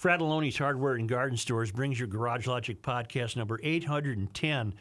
[0.00, 4.74] Fratallone's Hardware and Garden Stores brings your Garage Logic podcast number 810,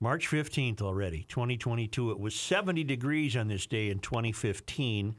[0.00, 2.10] March 15th already, 2022.
[2.10, 5.14] It was 70 degrees on this day in 2015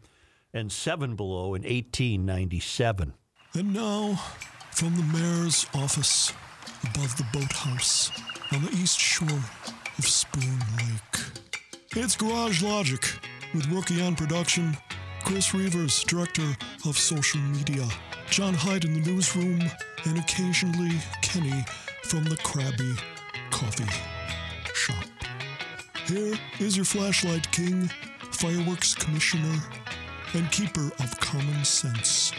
[0.55, 3.13] and 7 below in 1897.
[3.53, 4.15] And now,
[4.71, 6.33] from the mayor's office
[6.83, 8.09] above the boathouse
[8.53, 9.43] on the east shore
[9.99, 11.25] of Spoon Lake,
[11.95, 13.03] it's Garage Logic
[13.53, 14.75] with Rookie on production,
[15.23, 16.57] Chris Reavers, director
[16.87, 17.87] of social media,
[18.29, 19.61] John Hyde in the newsroom,
[20.05, 20.91] and occasionally
[21.21, 21.65] Kenny
[22.03, 22.99] from the Krabby
[23.49, 23.85] Coffee
[24.73, 25.05] Shop.
[26.05, 27.89] Here is your flashlight king,
[28.31, 29.59] fireworks commissioner,
[30.33, 32.31] and keeper of common sense,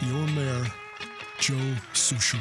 [0.00, 0.64] your mayor,
[1.38, 2.40] Joe Soucheray.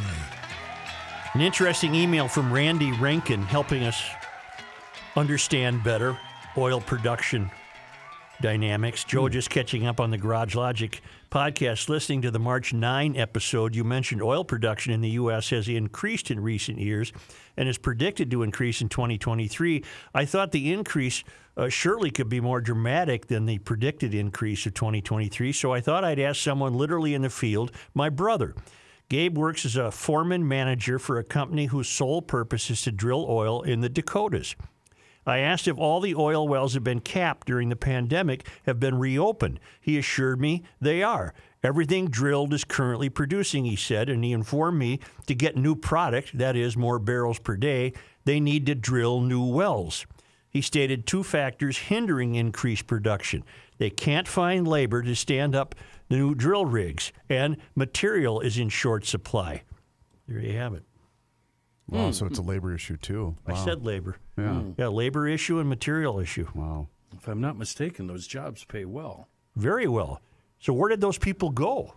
[1.34, 4.02] An interesting email from Randy Rankin helping us
[5.18, 6.18] understand better
[6.58, 7.52] oil production
[8.42, 9.04] dynamics.
[9.04, 13.76] Joe, just catching up on the Garage Logic podcast, listening to the March 9 episode,
[13.76, 15.50] you mentioned oil production in the U.S.
[15.50, 17.12] has increased in recent years
[17.58, 19.84] and is predicted to increase in 2023.
[20.14, 21.24] I thought the increase
[21.58, 26.04] uh, surely could be more dramatic than the predicted increase of 2023, so I thought
[26.04, 28.56] I'd ask someone literally in the field, my brother.
[29.08, 33.26] Gabe works as a foreman manager for a company whose sole purpose is to drill
[33.30, 34.56] oil in the Dakotas.
[35.26, 38.80] I asked if all the oil wells that have been capped during the pandemic have
[38.80, 39.60] been reopened.
[39.82, 41.34] He assured me they are.
[41.64, 46.38] Everything drilled is currently producing, he said, and he informed me to get new product,
[46.38, 47.94] that is, more barrels per day,
[48.26, 50.06] they need to drill new wells.
[50.48, 53.44] He stated two factors hindering increased production.
[53.80, 55.74] They can't find labor to stand up
[56.08, 59.64] the new drill rigs, and material is in short supply.
[60.28, 60.84] There you have it.
[61.90, 62.12] Wow, hmm.
[62.12, 63.36] so it's a labor issue too.
[63.46, 64.18] I said labor.
[64.38, 64.62] Yeah.
[64.78, 66.48] Yeah, labor issue and material issue.
[66.54, 66.88] Wow.
[67.16, 69.30] If I'm not mistaken, those jobs pay well.
[69.56, 70.22] Very well.
[70.60, 71.96] So where did those people go?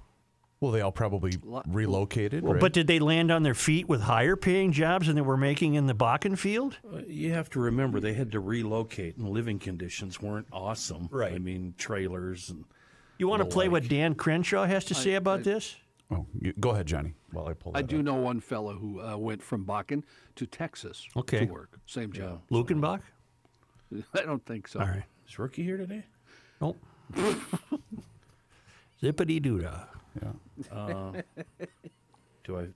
[0.61, 1.33] Well, they all probably
[1.69, 2.42] relocated.
[2.42, 2.61] Well, right?
[2.61, 5.75] But did they land on their feet with higher paying jobs than they were making
[5.75, 6.78] in the Bakken field?
[6.92, 11.09] Uh, You have to remember they had to relocate, and living conditions weren't awesome.
[11.12, 11.32] Right.
[11.32, 12.65] I mean, trailers and
[13.19, 13.88] You want to The play what.
[13.88, 15.77] Dan Crenshaw has to say about this?
[16.10, 17.12] Oh, you, go ahead, Johnny.
[17.32, 17.72] While I pull.
[17.74, 18.04] I do up.
[18.04, 20.02] know one fellow who uh, went from Bakken
[20.36, 21.44] to Texas Okay.
[21.46, 21.78] to work.
[21.86, 22.41] Same job.
[22.50, 23.00] Luckenbach?
[24.14, 24.80] I don't think so.
[24.80, 25.02] All right.
[25.28, 26.04] is Rookie here today?
[26.60, 26.78] Nope.
[29.02, 29.84] Zippity doo dah.
[30.22, 31.12] Yeah.
[32.44, 32.66] Do I,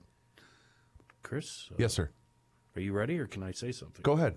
[1.23, 1.69] Chris?
[1.71, 2.11] uh, Yes, sir.
[2.75, 4.01] Are you ready, or can I say something?
[4.03, 4.35] Go ahead.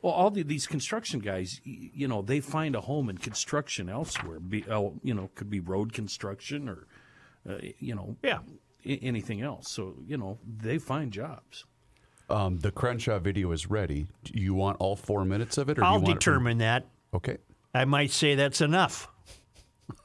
[0.00, 4.40] Well, all the, these construction guys, you know, they find a home in construction elsewhere.
[4.40, 6.86] Be, uh, you know, could be road construction or,
[7.48, 8.40] uh, you know, Yeah.
[8.86, 9.70] a- anything else.
[9.70, 11.64] So you know, they find jobs.
[12.30, 14.06] Um, the Crenshaw video is ready.
[14.24, 16.58] Do you want all four minutes of it, Or I'll you want it from- determine
[16.58, 16.86] that.
[17.12, 17.36] Okay.
[17.74, 19.08] I might say that's enough.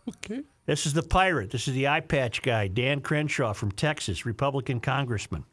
[0.09, 0.41] Okay.
[0.65, 1.51] This is the pirate.
[1.51, 5.45] This is the eye patch guy, Dan Crenshaw from Texas, Republican congressman.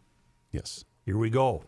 [0.52, 0.84] Yes.
[1.04, 1.62] Here we go.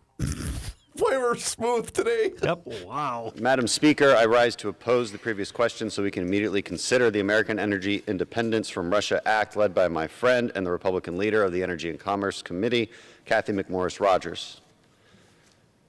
[1.27, 2.33] Boy, we're smooth today.
[2.43, 2.69] Yep.
[2.87, 3.33] Wow.
[3.41, 7.19] Madam Speaker, I rise to oppose the previous question so we can immediately consider the
[7.19, 11.53] American Energy Independence from Russia Act led by my friend and the Republican leader of
[11.53, 12.91] the Energy and Commerce Committee,
[13.25, 14.61] Cathy McMorris Rodgers.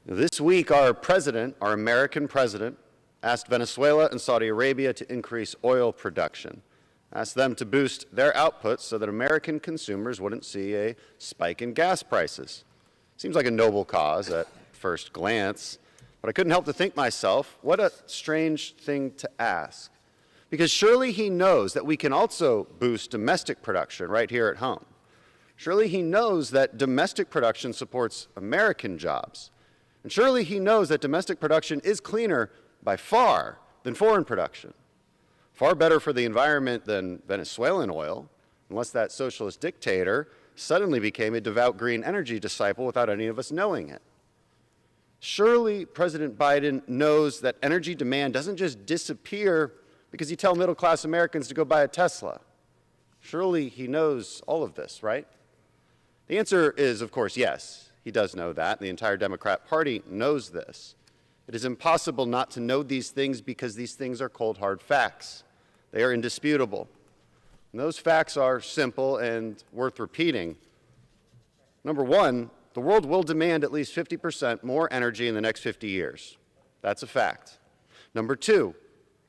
[0.08, 2.78] This week, our president, our American president,
[3.22, 6.64] asked Venezuela and Saudi Arabia to increase oil production,
[7.14, 11.74] asked them to boost their output so that American consumers wouldn't see a spike in
[11.74, 12.64] gas prices.
[13.18, 14.48] Seems like a noble cause at
[14.78, 15.80] first glance,
[16.22, 19.92] but I couldn't help to think myself, what a strange thing to ask.
[20.50, 24.86] Because surely he knows that we can also boost domestic production right here at home.
[25.56, 29.52] Surely he knows that domestic production supports American jobs.
[30.04, 32.50] And surely he knows that domestic production is cleaner
[32.84, 34.74] by far than foreign production.
[35.54, 38.30] Far better for the environment than Venezuelan oil,
[38.70, 43.52] unless that socialist dictator suddenly became a devout green energy disciple without any of us
[43.52, 44.02] knowing it.
[45.20, 49.74] Surely President Biden knows that energy demand doesn't just disappear
[50.12, 52.40] because you tell middle class Americans to go buy a Tesla.
[53.20, 55.28] Surely he knows all of this, right?
[56.28, 57.90] The answer is, of course, yes.
[58.04, 58.80] He does know that.
[58.80, 60.96] The entire Democrat Party knows this.
[61.48, 65.44] It is impossible not to know these things because these things are cold, hard facts.
[65.92, 66.88] They are indisputable.
[67.72, 70.58] And those facts are simple and worth repeating.
[71.84, 75.88] Number one, the world will demand at least 50% more energy in the next 50
[75.88, 76.38] years.
[76.84, 77.58] That's a fact.
[78.14, 78.76] Number two,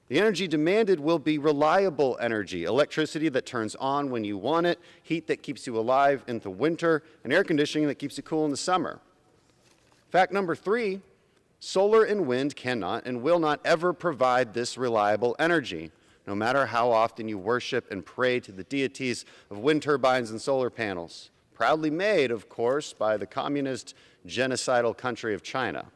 [0.09, 4.79] the energy demanded will be reliable energy, electricity that turns on when you want it,
[5.03, 8.45] heat that keeps you alive in the winter, and air conditioning that keeps you cool
[8.45, 9.01] in the summer.
[10.11, 11.01] Fact number three,
[11.59, 15.91] solar and wind cannot and will not ever provide this reliable energy,
[16.27, 20.39] no matter how often you worship and pray to the deities of wind turbines and
[20.39, 21.31] solar panels.
[21.59, 23.93] Proudly made, of course, by the communist
[24.25, 25.87] genocidal country of China.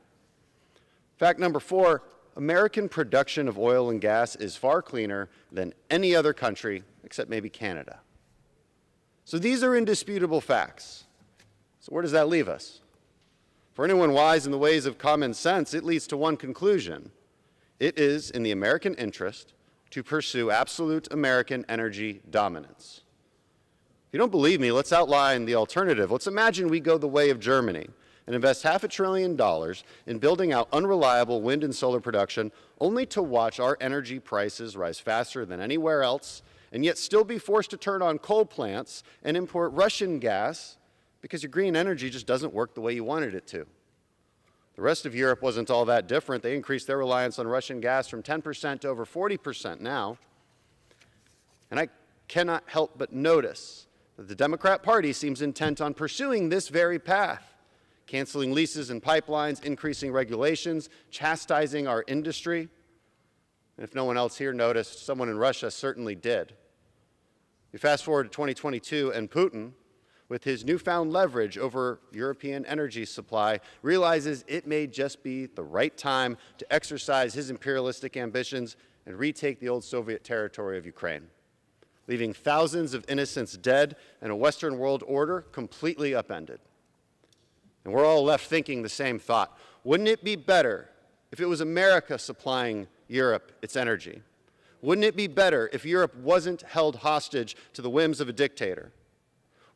[1.18, 2.02] Fact number four
[2.34, 7.48] American production of oil and gas is far cleaner than any other country except maybe
[7.48, 8.00] Canada.
[9.24, 11.04] So these are indisputable facts.
[11.78, 12.80] So where does that leave us?
[13.72, 17.12] For anyone wise in the ways of common sense, it leads to one conclusion.
[17.78, 19.52] It is in the American interest
[19.90, 23.01] to pursue absolute American energy dominance.
[24.12, 26.10] If you don't believe me, let's outline the alternative.
[26.10, 27.88] Let's imagine we go the way of Germany
[28.26, 33.06] and invest half a trillion dollars in building out unreliable wind and solar production, only
[33.06, 36.42] to watch our energy prices rise faster than anywhere else,
[36.72, 40.76] and yet still be forced to turn on coal plants and import Russian gas
[41.22, 43.66] because your green energy just doesn't work the way you wanted it to.
[44.76, 46.42] The rest of Europe wasn't all that different.
[46.42, 50.18] They increased their reliance on Russian gas from 10% to over 40% now.
[51.70, 51.88] And I
[52.28, 53.86] cannot help but notice
[54.16, 57.52] that the Democrat Party seems intent on pursuing this very path
[58.06, 62.68] canceling leases and pipelines, increasing regulations, chastising our industry.
[63.76, 66.52] And if no one else here noticed, someone in Russia certainly did.
[67.72, 69.72] You fast forward to 2022, and Putin,
[70.28, 75.96] with his newfound leverage over European energy supply, realizes it may just be the right
[75.96, 78.76] time to exercise his imperialistic ambitions
[79.06, 81.28] and retake the old Soviet territory of Ukraine,
[82.12, 86.60] leaving thousands of innocents dead and a Western world order completely upended.
[87.86, 89.58] And we're all left thinking the same thought.
[89.82, 90.90] Wouldn't it be better
[91.30, 94.20] if it was America supplying Europe its energy?
[94.82, 98.92] Wouldn't it be better if Europe wasn't held hostage to the whims of a dictator?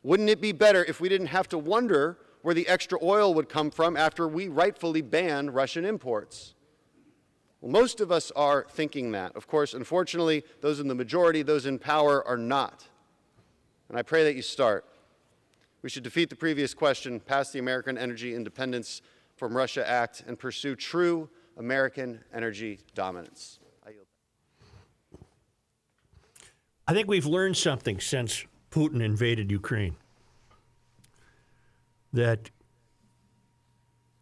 [0.03, 3.49] Wouldn't it be better if we didn't have to wonder where the extra oil would
[3.49, 6.53] come from after we rightfully banned Russian imports?
[7.61, 9.35] Well, most of us are thinking that.
[9.35, 12.87] Of course, unfortunately, those in the majority, those in power, are not.
[13.89, 14.85] And I pray that you start.
[15.81, 19.01] We should defeat the previous question, pass the American Energy Independence
[19.35, 23.59] from Russia Act, and pursue true American energy dominance.
[23.85, 23.91] I.
[26.87, 29.95] I think we've learned something since Putin invaded Ukraine.
[32.13, 32.49] That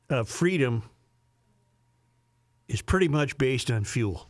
[0.09, 0.83] uh, freedom
[2.67, 4.29] is pretty much based on fuel.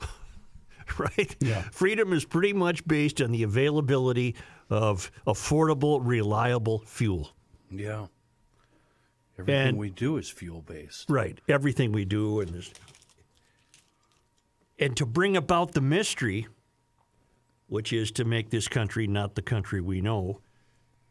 [0.98, 1.36] right?
[1.40, 1.62] Yeah.
[1.72, 4.34] Freedom is pretty much based on the availability
[4.70, 7.30] of affordable, reliable fuel.
[7.70, 8.06] Yeah.
[9.38, 11.08] Everything And- we do is fuel based.
[11.10, 11.40] Right.
[11.48, 12.70] Everything we do and this
[14.78, 16.48] and to bring about the mystery,
[17.68, 20.40] which is to make this country not the country we know,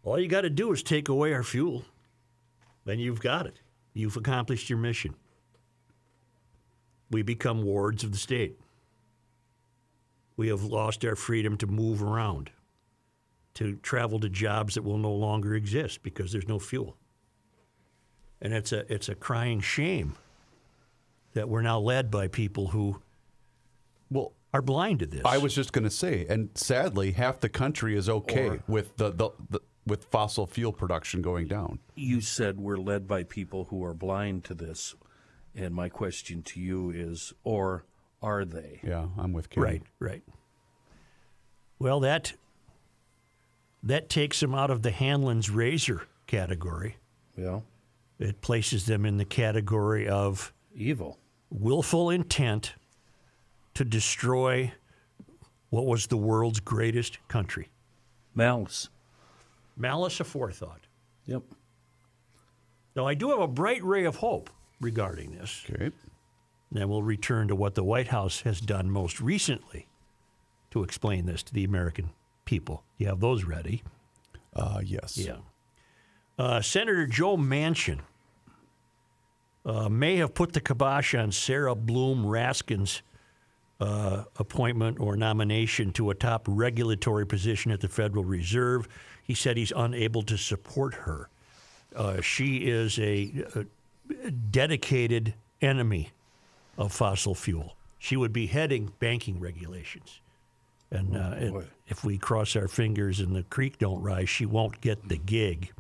[0.04, 1.86] all you got to do is take away our fuel.
[2.84, 3.62] Then you've got it.
[3.94, 5.16] You've accomplished your mission.
[7.12, 8.58] We become wards of the state.
[10.38, 12.50] We have lost our freedom to move around,
[13.56, 16.98] to travel to jobs that will no longer exist because there's no fuel.
[18.42, 20.16] And it's a it's a crying shame
[21.34, 23.02] that we're now led by people who
[24.10, 25.22] Well, are blind to this.
[25.26, 28.98] I was just going to say, and sadly, half the country is okay Or- with
[28.98, 31.80] the, the, the with fossil fuel production going down.
[31.96, 34.96] You said we're led by people who are blind to this.
[35.56, 37.84] And my question to you is, or
[38.22, 38.80] are they?
[38.84, 39.66] Yeah, I'm with Kenny.
[39.66, 40.24] right, right.
[41.80, 42.34] Well, that
[43.84, 46.98] that takes them out of the Hanlon's razor category.
[47.36, 47.62] Yeah.
[48.20, 51.18] It places them in the category of Evil.
[51.50, 52.74] willful intent
[53.74, 54.72] to destroy
[55.72, 57.70] what was the world's greatest country.
[58.36, 58.90] Malice.
[59.76, 60.82] Malice aforethought.
[61.26, 61.42] Yep.
[62.96, 64.50] Now, I do have a bright ray of hope
[64.82, 65.64] regarding this.
[65.70, 65.92] Okay.
[66.72, 69.88] Then we'll return to what the White House has done most recently
[70.72, 72.12] to explain this to the American
[72.46, 72.84] people.
[72.98, 73.84] You have those ready?
[74.56, 75.18] Uh, yes.
[75.18, 75.38] Yeah.
[76.40, 78.00] Uh, Senator Joe Manchin
[79.66, 83.02] uh, may have put the kibosh on Sarah Bloom Raskin's
[83.80, 88.88] uh, appointment or nomination to a top regulatory position at the Federal Reserve.
[89.24, 91.30] He said he's unable to support her.
[91.96, 93.66] Uh, she is a, a
[94.32, 96.12] dedicated enemy
[96.78, 97.76] of fossil fuel.
[98.00, 100.22] She would be heading banking regulations.
[100.92, 101.66] And uh, it- boy.
[101.88, 105.72] if we cross our fingers and the creek don't rise, she won't get the gig.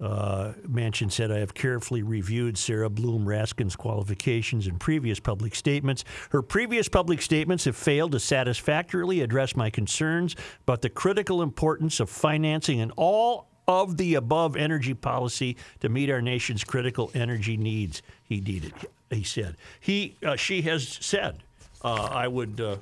[0.00, 6.04] Uh, Manchin said, I have carefully reviewed Sarah Bloom Raskin's qualifications and previous public statements.
[6.30, 11.98] Her previous public statements have failed to satisfactorily address my concerns about the critical importance
[11.98, 17.56] of financing an all of the above energy policy to meet our nation's critical energy
[17.56, 18.02] needs.
[18.24, 18.72] He needed.
[19.10, 19.56] He said.
[19.78, 21.36] He, uh, she has said,
[21.84, 22.76] uh, I would, uh,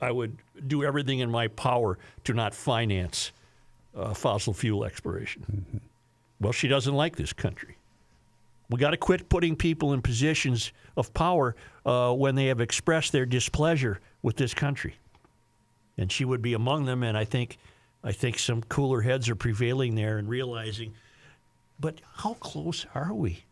[0.00, 0.36] I would
[0.68, 3.32] do everything in my power to not finance
[3.96, 5.80] uh, fossil fuel exploration.
[6.38, 7.76] Well, she doesn't like this country.
[8.68, 13.12] We got to quit putting people in positions of power uh, when they have expressed
[13.12, 14.96] their displeasure with this country.
[15.96, 17.02] And she would be among them.
[17.02, 17.58] And I think,
[18.06, 20.94] I think some cooler heads are prevailing there and realizing,
[21.78, 23.44] but how close are we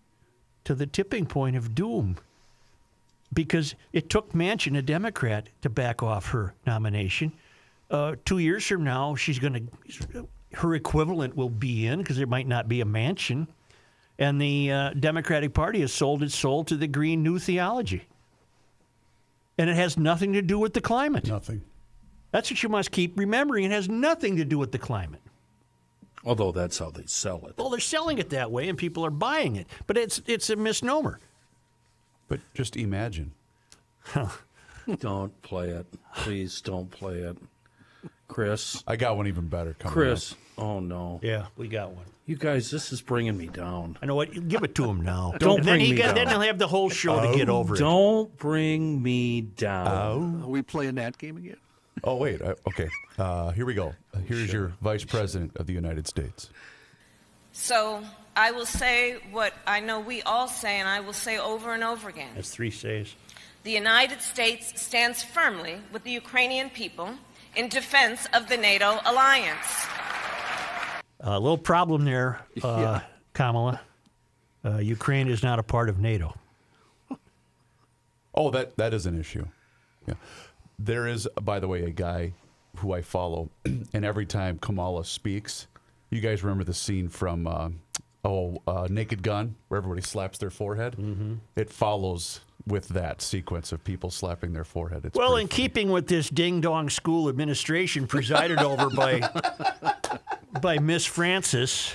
[0.65, 2.17] to the tipping point of doom?
[3.33, 7.33] Because it took Manchin, a Democrat, to back off her nomination.
[7.91, 9.69] Uh, two years from now, she's going
[10.13, 13.49] to, her equivalent will be in because there might not be a Manchin
[14.19, 18.05] and the uh, Democratic Party has sold its soul to the Green New Theology.
[19.59, 21.27] And it has nothing to do with the climate.
[21.27, 21.63] Nothing.
[22.35, 23.63] That's what you must keep remembering.
[23.63, 25.21] It has nothing to do with the climate.
[26.25, 27.55] Although that's how they sell it.
[27.57, 30.57] Well, they're selling it that way, and people are buying it, but it's it's a
[30.57, 31.21] misnomer.
[32.27, 33.35] But just imagine.
[34.99, 35.87] Don't play it.
[36.17, 37.39] Please don't play it.
[38.27, 38.83] Chris.
[38.87, 39.93] I got one even better coming.
[39.93, 40.35] Chris.
[40.59, 41.21] Oh, no.
[41.23, 42.05] Yeah, we got one.
[42.27, 43.97] You guys, this is bringing me down.
[44.03, 44.35] I know what.
[44.35, 45.35] You give it to him now.
[45.39, 47.49] Don't and then bring he me get- Then he'll have the whole show to get
[47.49, 47.79] oh, over it.
[47.79, 49.87] Don't bring me down.
[50.43, 50.47] Oh.
[50.47, 51.57] Are we playing that game again?
[52.03, 52.43] Oh wait.
[52.43, 52.89] I, okay.
[53.19, 53.95] Uh, here we go.
[54.13, 56.51] Uh, Here's your Vice President of the United States.
[57.53, 58.03] So
[58.37, 61.85] I will say what I know we all say, and I will say over and
[61.85, 62.31] over again.
[62.35, 63.15] That's three says.
[63.63, 67.11] The United States stands firmly with the Ukrainian people
[67.57, 69.87] in defense of the NATO alliance.
[71.21, 73.01] A little problem there, uh,
[73.33, 73.81] Kamala.
[74.65, 76.35] Uh, Ukraine is not a part of NATO.
[78.35, 79.47] Oh, that that is an issue.
[80.09, 80.15] Yeah.
[80.79, 82.33] There is, by the way, a guy
[82.77, 85.67] who I follow, and every time Kamala speaks,
[86.11, 87.71] you guys remember the scene from uh,
[88.25, 90.97] oh uh, Naked Gun, where everybody slaps their forehead.
[90.97, 91.35] Mm-hmm.
[91.57, 95.05] It follows with that sequence of people slapping their forehead.
[95.05, 95.63] It's Well, in funny.
[95.63, 99.21] keeping with this ding dong school administration presided over by
[100.63, 101.93] by Miss Frances,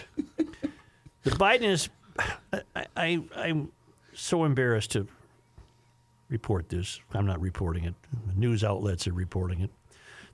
[1.23, 1.89] the Biden is.
[2.75, 3.71] I, I I'm
[4.13, 5.07] so embarrassed to
[6.29, 6.99] report this.
[7.13, 7.95] I'm not reporting it.
[8.35, 9.71] News outlets are reporting it.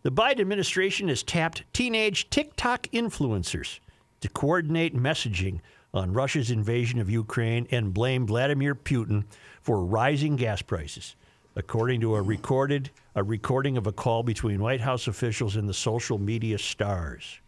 [0.04, 3.80] The Biden administration has tapped teenage TikTok influencers
[4.22, 5.62] to coordinate messaging
[5.94, 9.24] on Russia's invasion of Ukraine and blame Vladimir Putin
[9.62, 11.16] for rising gas prices,
[11.56, 15.74] according to a recorded a recording of a call between White House officials and the
[15.74, 17.40] social media stars.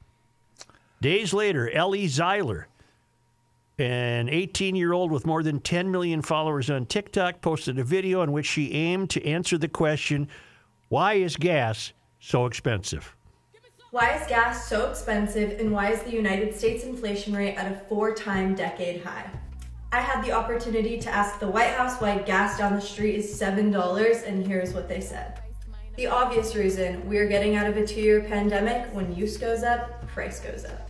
[1.02, 2.66] Days later, Ellie Zeiler,
[3.80, 8.22] an 18 year old with more than 10 million followers on TikTok, posted a video
[8.24, 10.28] in which she aimed to answer the question
[10.90, 13.16] why is gas so expensive?
[13.92, 17.76] Why is gas so expensive and why is the United States inflation rate at a
[17.88, 19.30] four time decade high?
[19.92, 23.40] I had the opportunity to ask the White House why gas down the street is
[23.40, 25.40] $7, and here's what they said.
[25.96, 29.64] The obvious reason we are getting out of a two year pandemic when use goes
[29.64, 30.87] up, price goes up.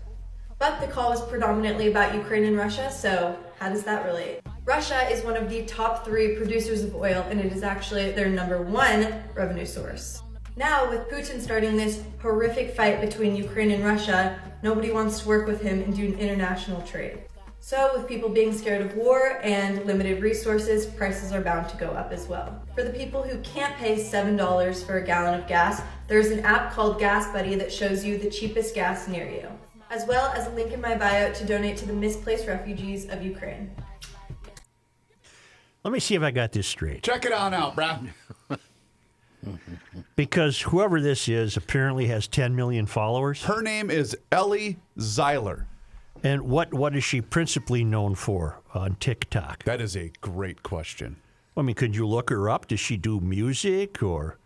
[0.60, 4.40] But the call was predominantly about Ukraine and Russia, so how does that relate?
[4.66, 8.28] Russia is one of the top three producers of oil, and it is actually their
[8.28, 10.24] number one revenue source.
[10.56, 15.46] Now, with Putin starting this horrific fight between Ukraine and Russia, nobody wants to work
[15.48, 17.20] with him and do international trade.
[17.60, 21.90] So, with people being scared of war and limited resources, prices are bound to go
[21.90, 22.64] up as well.
[22.74, 26.72] For the people who can't pay $7 for a gallon of gas, there's an app
[26.72, 29.50] called Gas Buddy that shows you the cheapest gas near you,
[29.90, 33.22] as well as a link in my bio to donate to the misplaced refugees of
[33.22, 33.72] Ukraine.
[35.84, 37.04] Let me see if I got this straight.
[37.04, 38.10] check it on out, bruh.
[40.16, 43.44] Because whoever this is apparently has 10 million followers.
[43.44, 45.66] Her name is Ellie Zeiler.
[46.24, 49.64] And what, what is she principally known for on TikTok?
[49.64, 51.18] That is a great question.
[51.56, 52.68] I mean, could you look her up?
[52.68, 54.38] Does she do music or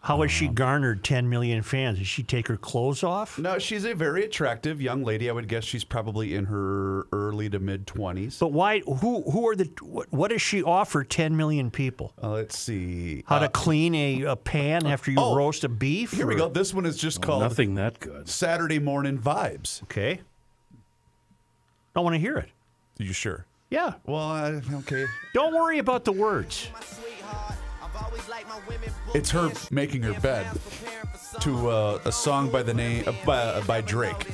[0.00, 1.98] how has she garnered 10 million fans?
[1.98, 3.38] Does she take her clothes off?
[3.38, 5.28] No, she's a very attractive young lady.
[5.28, 8.38] I would guess she's probably in her early to mid twenties.
[8.38, 8.78] But why?
[8.80, 9.22] Who?
[9.30, 9.68] Who are the?
[9.82, 12.12] What, what does she offer 10 million people?
[12.22, 13.24] Uh, let's see.
[13.26, 16.12] How Uh, to clean a, a pan after you oh, roast a beef?
[16.12, 16.48] Here we or- go.
[16.48, 18.28] This one is just called Nothing that good.
[18.28, 19.82] Saturday Morning Vibes.
[19.82, 20.20] Okay.
[21.96, 22.48] I want to hear it.
[23.00, 23.44] Are you sure?
[23.70, 23.94] Yeah.
[24.06, 25.06] Well, uh, okay.
[25.34, 26.68] Don't worry about the words.
[29.14, 30.46] It's her making her bed
[31.40, 34.26] to uh, a song by the name uh, by, by Drake.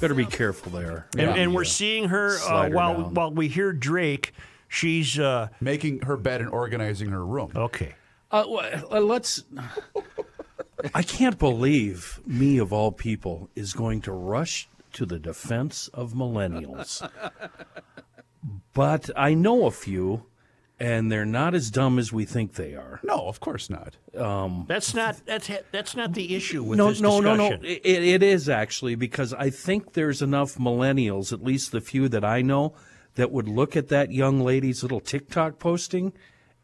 [0.00, 1.06] Better be careful there.
[1.12, 1.34] And, Yeah.
[1.34, 3.14] and we're seeing her, uh, Slide her while down.
[3.14, 4.32] while we hear Drake.
[4.68, 7.52] She's uh, Making her bed and organizing her room.
[7.54, 7.94] okay.
[8.32, 9.44] Uh, w- uh, let's.
[10.94, 16.12] I can't believe me, of all people, is going to rush to the defense of
[16.14, 17.08] millennials.
[18.74, 20.24] But I know a few,
[20.78, 23.00] and they're not as dumb as we think they are.
[23.02, 23.96] No, of course not.
[24.68, 27.62] That's not that's that's not the issue with no, this no, no, discussion.
[27.62, 27.68] no.
[27.68, 32.24] It, it is actually because I think there's enough millennials, at least the few that
[32.24, 32.74] I know,
[33.14, 36.12] that would look at that young lady's little TikTok posting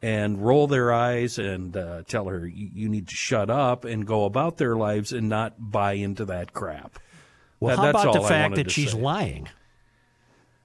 [0.02, 4.07] and roll their eyes and uh, tell her you, you need to shut up and
[4.07, 6.99] go about their lives and not buy into that crap.
[7.61, 8.99] Well, That- how that's about the all I fact that she's say.
[9.00, 9.49] lying?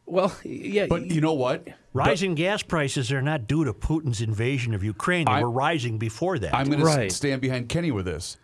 [0.07, 1.67] Well, yeah, But you know what?
[1.93, 5.25] Rising gas prices are not due to Putin's invasion of Ukraine.
[5.25, 6.55] They I- were rising before that.
[6.55, 7.09] I'm going Right.
[7.09, 8.37] to stand behind Kenny with this.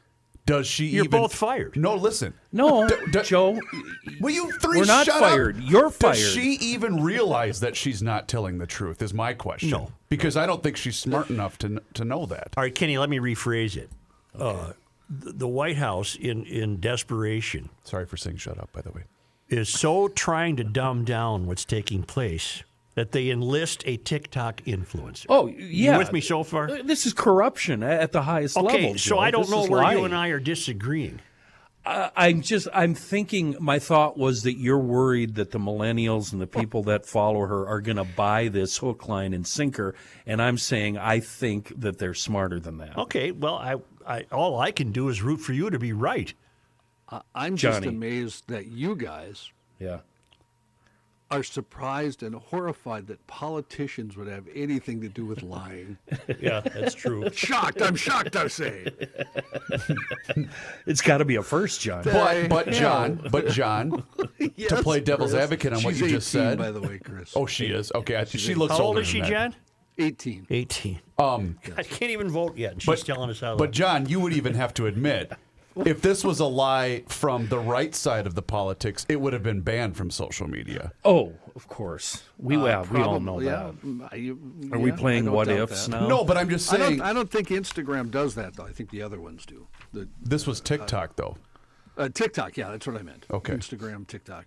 [0.46, 1.22] Does she You're even?
[1.22, 1.78] both fired.
[1.78, 2.34] No, listen.
[2.52, 3.58] no, D- d- Joe.
[4.20, 5.56] Will you three We're not shut fired.
[5.56, 5.64] Up?
[5.66, 6.16] You're fired.
[6.16, 9.02] Does she even realize that she's not telling the truth?
[9.02, 9.70] Is my question.
[9.70, 9.94] No.
[10.10, 12.50] because I don't think she's smart enough to to know that.
[12.58, 13.90] All right, Kenny, let me rephrase it.
[14.38, 14.74] Uh,
[15.10, 18.72] the, the White House, in, in desperation, Sorry for saying shut up.
[18.74, 19.04] By the way,
[19.54, 22.64] is so trying to dumb down what's taking place
[22.96, 25.26] that they enlist a TikTok influencer.
[25.30, 25.94] Oh, yeah.
[25.94, 26.70] You with me so far?
[26.70, 28.72] Uh, This is corruption at the highest level.
[28.72, 29.20] Okay, so Joe.
[29.20, 31.20] I don't This know where you and I are disagreeing.
[31.86, 36.48] I'm just I'm thinking my thought was that you're worried that the millennials and the
[36.48, 39.94] people that follow her are going to buy this hook line and sinker
[40.26, 42.98] and I'm saying I think that they're smarter than that.
[42.98, 43.76] Okay, well, I,
[44.08, 46.34] I all I can do is root for you to be right.
[47.36, 50.00] I'm just amazed that you guys Yeah.
[51.30, 55.98] are surprised and horrified that politicians would have anything to do with lying.
[56.40, 57.30] Yeah, that's true.
[57.34, 57.82] shocked.
[57.82, 58.88] I'm shocked, I say.
[60.86, 62.04] It's got to be a first, John.
[62.04, 64.04] but but John, but John,
[64.56, 65.44] Yes, play devil's Chris.
[65.44, 66.58] advocate on what She's you just said.
[66.58, 67.34] By the way, Chris.
[67.36, 68.16] oh, she is okay.
[68.18, 69.52] I, she looks How old older is she, than that.
[69.52, 69.56] John?
[70.00, 70.48] 18.
[70.50, 71.00] 18.
[71.20, 72.82] Um, I can't even vote yet.
[72.82, 73.56] She's but telling us how.
[73.56, 75.32] But John, you would even have to admit.
[75.76, 79.42] If this was a lie from the right side of the politics, it would have
[79.44, 80.92] been banned from social media.
[81.04, 82.24] Oh, of course.
[82.38, 83.50] We yeah, we all know yeah.
[83.52, 83.82] that.
[83.82, 85.92] Mm, you- Are we yeah, I playing what ifs that.
[86.02, 86.08] now?
[86.08, 88.66] No, but I'm just I saying don't, I don't think Instagram does that, though.
[88.66, 89.68] I think the other ones do.
[89.94, 91.38] The this was TikTok though.
[91.98, 93.26] uh, TikTok, yeah, that's what I meant.
[93.32, 93.54] Okay.
[93.54, 94.46] Instagram, TikTok.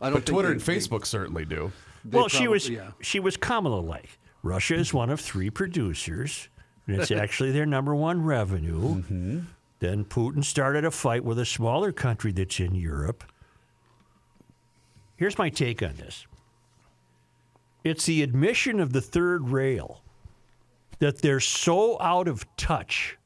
[0.00, 1.72] I don't But think Twitter they- and they- Facebook certainly do.
[2.04, 2.90] they well, she was yeah.
[3.00, 4.18] she was Kamala like.
[4.44, 6.48] Russia is one of three producers,
[6.86, 9.02] and it's actually their number one revenue.
[9.02, 9.40] Mm-hmm.
[9.80, 13.24] Then Putin started a fight with a smaller country that's in Europe.
[15.16, 16.26] Here's my take on this.
[17.84, 20.02] It's the admission of the third rail
[20.98, 23.16] that they're so out of touch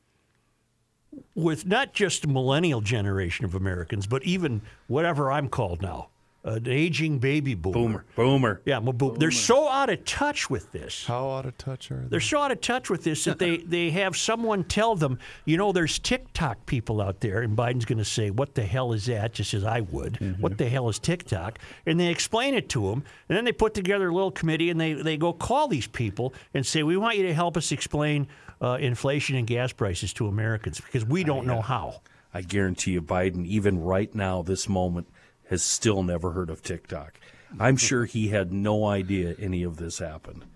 [1.35, 6.09] with not just millennial generation of Americans, but even whatever I'm called now,
[6.44, 7.74] an aging baby boomer.
[7.74, 8.05] Boomer.
[8.16, 8.62] Boomer.
[8.64, 9.14] Yeah, well, boom.
[9.16, 11.07] they're so out of touch with this.
[11.07, 12.09] How out of touch are they?
[12.09, 15.57] They're so out of touch with this that they, they have someone tell them, you
[15.57, 19.07] know, there's TikTok people out there, and Biden's going to say, what the hell is
[19.07, 19.33] that?
[19.35, 20.37] Just as I would.
[20.40, 21.59] What the hell is TikTok?
[21.87, 24.81] And they explain it to them, and then they put together a little committee, and
[24.81, 28.26] they, they go call these people and say, we want you to help us explain
[28.61, 32.00] uh, inflation and gas prices to Americans because we don't know how.
[32.35, 35.07] I guarantee you, Biden, even right now, this moment,
[35.53, 37.21] has still never heard of TikTok.
[37.61, 40.47] I'm sure he had no idea any of this happened.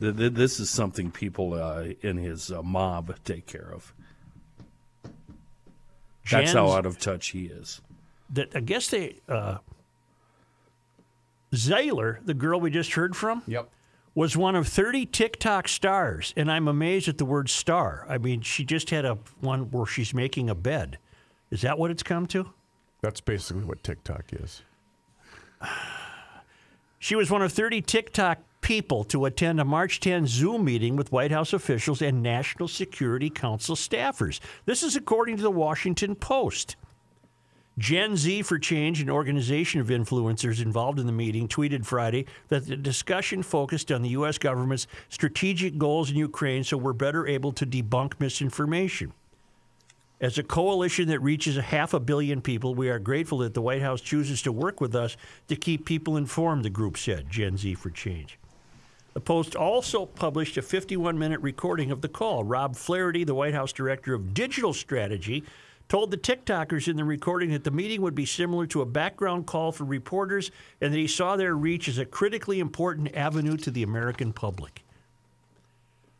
[0.00, 3.94] Th- th- This is something people uh, in his uh, mob take care of.
[6.30, 7.80] That's how out of touch he is.
[8.30, 9.58] that I guess they uh,
[11.54, 13.70] Zeiler, the girl we just heard from, Yep.
[14.14, 18.04] was one of 30 TikTok stars, and I'm amazed at the word star.
[18.08, 20.98] I mean, she just had a one where she's making a bed.
[21.50, 22.52] Is that what it's come to?
[23.04, 24.62] That's basically what TikTok is.
[26.98, 31.12] She was one of 30 TikTok people to attend a March 10 Zoom meeting with
[31.12, 34.40] White House officials and National Security Council staffers.
[34.64, 36.76] This is according to the Washington Post.
[37.76, 42.66] Gen Z for Change, an organization of influencers involved in the meeting, tweeted Friday that
[42.66, 44.38] the discussion focused on the U.S.
[44.38, 49.12] government's strategic goals in Ukraine so we're better able to debunk misinformation.
[50.24, 53.60] As a coalition that reaches a half a billion people, we are grateful that the
[53.60, 57.58] White House chooses to work with us to keep people informed, the group said, Gen
[57.58, 58.38] Z for Change.
[59.12, 62.42] The Post also published a 51 minute recording of the call.
[62.42, 65.44] Rob Flaherty, the White House Director of Digital Strategy,
[65.90, 69.44] told the TikTokers in the recording that the meeting would be similar to a background
[69.44, 73.70] call for reporters and that he saw their reach as a critically important avenue to
[73.70, 74.84] the American public.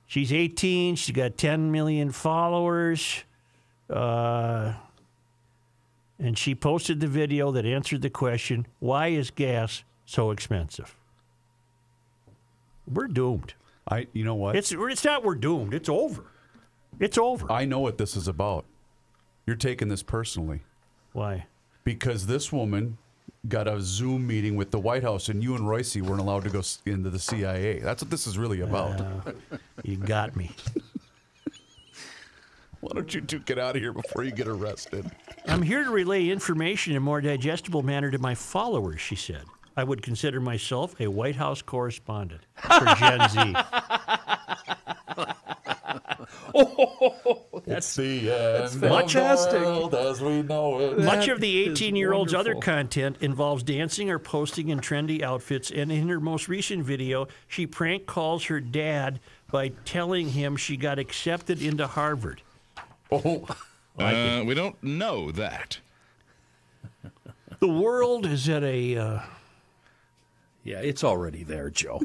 [0.06, 3.24] She's 18, she's got 10 million followers.
[3.90, 4.74] Uh,
[6.18, 10.96] and she posted the video that answered the question why is gas so expensive?
[12.86, 13.54] We're doomed.
[13.88, 14.56] I, you know what?
[14.56, 16.24] It's, it's not we're doomed, it's over.
[17.00, 17.50] It's over.
[17.50, 18.64] I know what this is about.
[19.46, 20.60] You're taking this personally
[21.12, 21.46] Why?
[21.82, 22.96] because this woman
[23.48, 26.50] got a Zoom meeting with the White House, and you and Royce weren't allowed to
[26.50, 27.78] go into the CIA.
[27.80, 29.02] That's what this is really about.
[29.82, 30.50] You got me.
[32.84, 35.10] Why don't you two get out of here before you get arrested?
[35.48, 39.44] I'm here to relay information in a more digestible manner to my followers, she said.
[39.74, 43.54] I would consider myself a White House correspondent for Gen Z.
[46.54, 49.54] oh, That's the end fantastic.
[49.54, 50.98] of the world as we know it.
[50.98, 55.70] Much of the 18 year old's other content involves dancing or posting in trendy outfits,
[55.70, 59.20] and in her most recent video, she prank calls her dad
[59.50, 62.42] by telling him she got accepted into Harvard.
[63.10, 63.46] Oh,
[63.98, 65.78] Uh, we don't know that.
[67.60, 68.96] The world is at a.
[68.96, 69.20] Uh,
[70.64, 72.00] Yeah, it's already there, Joe.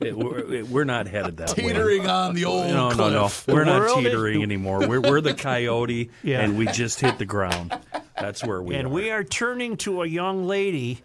[0.00, 1.64] It- we're, it- we're not headed that way.
[1.64, 3.20] teetering on the old No, no, no.
[3.22, 3.46] cliff.
[3.48, 4.86] We're not world is- teetering anymore.
[4.88, 6.40] We're, we're the coyote, Yeah.
[6.40, 7.76] and we just hit the ground.
[8.18, 8.90] That's where we and are.
[8.90, 11.02] we are turning to a young lady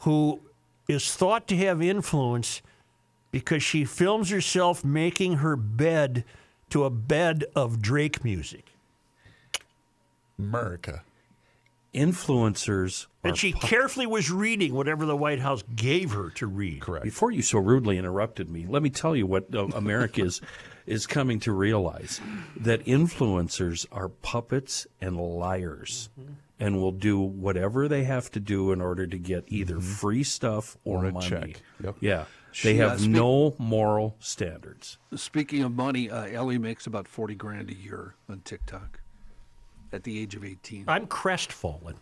[0.00, 0.40] who
[0.88, 2.60] is thought to have influence
[3.32, 6.24] because she films herself making her bed
[6.70, 8.66] to a bed of Drake music.
[10.38, 11.02] America.
[11.94, 16.80] Influencers And she carefully was reading whatever the White House gave her to read.
[16.82, 17.02] Correct.
[17.04, 20.40] Before you so rudely interrupted me, let me tell you what uh, America is
[20.86, 22.20] is coming to realize
[22.56, 26.08] that influencers are puppets and liars
[26.60, 30.76] and will do whatever they have to do in order to get either free stuff
[30.84, 31.28] or, Or a money.
[31.28, 31.62] check.
[31.82, 31.96] Yep.
[32.00, 32.24] Yeah.
[32.52, 34.98] She, They uh, have speak- no moral standards.
[35.14, 39.00] Speaking of money, uh, Ellie makes about 40 grand a year on TikTok
[39.92, 40.84] at the age of 18.
[40.88, 41.96] I'm crestfallen.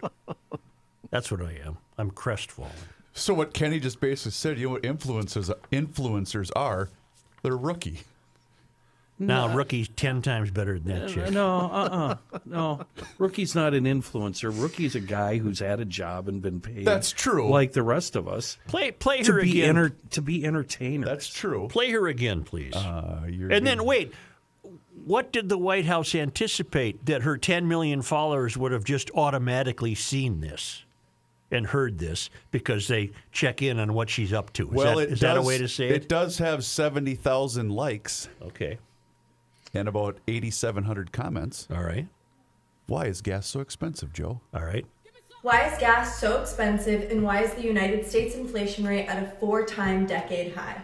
[1.11, 1.79] That's what I am.
[1.97, 2.73] I'm crestfallen.
[3.15, 6.89] So what Kenny just basically said, you know what influencers influencers are?
[7.43, 8.01] They're rookie.
[9.19, 11.31] Now, rookie's 10 times better than that chick.
[11.33, 12.87] No, uh, uh no.
[13.19, 14.57] Rookie's not an influencer.
[14.57, 16.85] Rookie's a guy who's had a job and been paid.
[16.85, 17.51] That's true.
[17.51, 18.59] Like the rest of us.
[18.69, 19.71] Play, play To her be again.
[19.71, 21.09] enter, to be entertainers.
[21.09, 21.69] That's true.
[21.69, 22.75] Play her again, please.
[22.75, 24.13] Uh, you're and then wait,
[25.05, 29.95] what did the White House anticipate that her 10 million followers would have just automatically
[29.95, 30.85] seen this
[31.51, 34.69] and heard this because they check in on what she's up to?
[34.69, 36.03] Is, well, that, it is does, that a way to say it?
[36.03, 36.09] it?
[36.09, 38.79] does have seventy thousand likes Okay.
[39.79, 41.69] And about eighty-seven hundred comments.
[41.71, 42.09] All right.
[42.87, 44.41] Why is gas so expensive, Joe?
[44.53, 44.87] All right.
[45.43, 49.31] Why is gas so expensive and why is the United States inflation rate at a
[49.39, 50.81] four time decade high?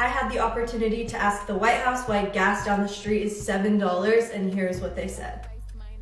[0.00, 3.46] I had the opportunity to ask the White House why gas down the street is
[3.46, 5.48] $7, and here's what they said.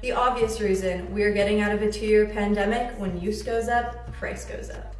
[0.00, 3.68] The obvious reason we are getting out of a two year pandemic when use goes
[3.68, 4.96] up, price goes up.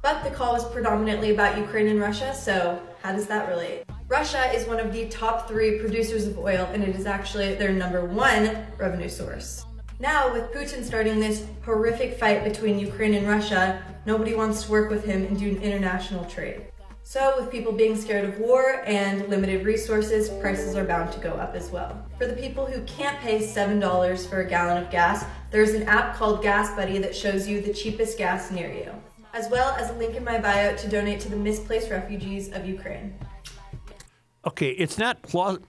[0.00, 3.84] But the call was predominantly about Ukraine and Russia, so how does that relate?
[4.10, 7.70] Russia is one of the top three producers of oil, and it is actually their
[7.70, 9.64] number one revenue source.
[10.00, 14.90] Now, with Putin starting this horrific fight between Ukraine and Russia, nobody wants to work
[14.90, 16.72] with him and do international trade.
[17.04, 21.34] So, with people being scared of war and limited resources, prices are bound to go
[21.34, 22.04] up as well.
[22.18, 26.16] For the people who can't pay $7 for a gallon of gas, there's an app
[26.16, 28.92] called Gas Buddy that shows you the cheapest gas near you,
[29.34, 32.66] as well as a link in my bio to donate to the misplaced refugees of
[32.66, 33.14] Ukraine.
[34.46, 35.66] Okay, it's not plausible.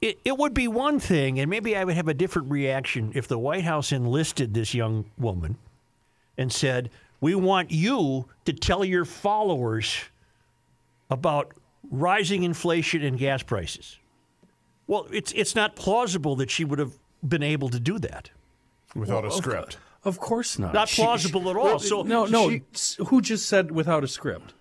[0.00, 3.28] It, it would be one thing, and maybe I would have a different reaction if
[3.28, 5.56] the White House enlisted this young woman
[6.36, 9.96] and said, We want you to tell your followers
[11.08, 11.52] about
[11.88, 13.98] rising inflation and gas prices.
[14.88, 18.30] Well, it's, it's not plausible that she would have been able to do that.
[18.96, 19.78] Without a script.
[20.04, 20.74] Of course not.
[20.74, 21.78] Not She- plausible at all.
[21.78, 22.50] So no, no.
[22.50, 22.62] she-
[23.06, 24.52] who just said without a script?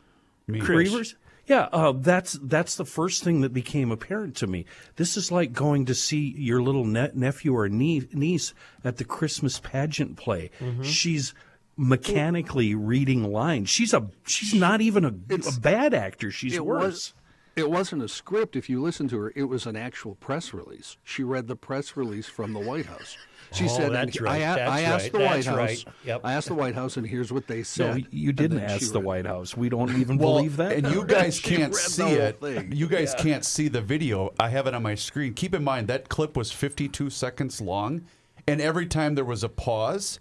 [0.47, 0.59] Me.
[0.59, 0.89] Chris.
[0.91, 1.15] Reavers?
[1.51, 4.63] Yeah, uh, that's that's the first thing that became apparent to me.
[4.95, 8.53] This is like going to see your little ne- nephew or nie- niece
[8.85, 10.49] at the Christmas pageant play.
[10.61, 10.83] Mm-hmm.
[10.83, 11.33] She's
[11.75, 13.69] mechanically reading lines.
[13.69, 16.31] She's a she's not even a, a bad actor.
[16.31, 16.83] She's it worse.
[16.85, 17.13] was
[17.57, 20.95] it wasn't a script if you listen to her it was an actual press release
[21.03, 23.17] she read the press release from the white house
[23.53, 25.57] she Oh, said that's and right, I, that's I asked right, the white that's house
[25.57, 25.85] right.
[26.05, 26.21] Yep.
[26.23, 28.99] i asked the white house and here's what they said No, you didn't ask the
[28.99, 29.57] read- White House.
[29.57, 30.71] We don't even Well, believe that.
[30.73, 32.39] and you guys can't see it.
[32.39, 32.71] thing.
[32.71, 34.33] You guys can't see the video.
[34.39, 35.33] I have it on my screen.
[35.33, 38.05] Keep in mind that clip was 52 seconds long,
[38.47, 40.19] and every time there was a pause,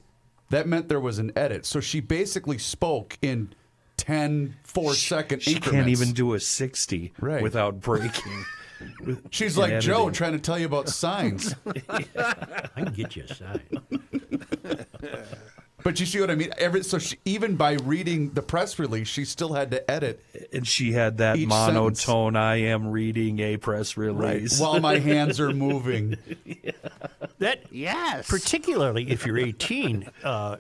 [0.50, 1.64] that meant there was an edit.
[1.66, 3.52] So she basically spoke in
[3.96, 5.76] 10 four second she increments.
[5.76, 7.42] can't even do a sixty Right.
[7.42, 8.44] without breaking.
[9.04, 11.54] with- She's in like Joe trying to tell you about signs.
[11.88, 12.02] I
[12.76, 13.60] can get you a sign.
[15.82, 16.50] but you see what I mean?
[16.58, 20.66] Every so she, even by reading the press release, she still had to edit and
[20.66, 22.36] she had that Each monotone.
[22.36, 24.60] I am reading a press release.
[24.60, 26.16] while my hands are moving.
[27.38, 30.56] That yes particularly if you're 18, uh,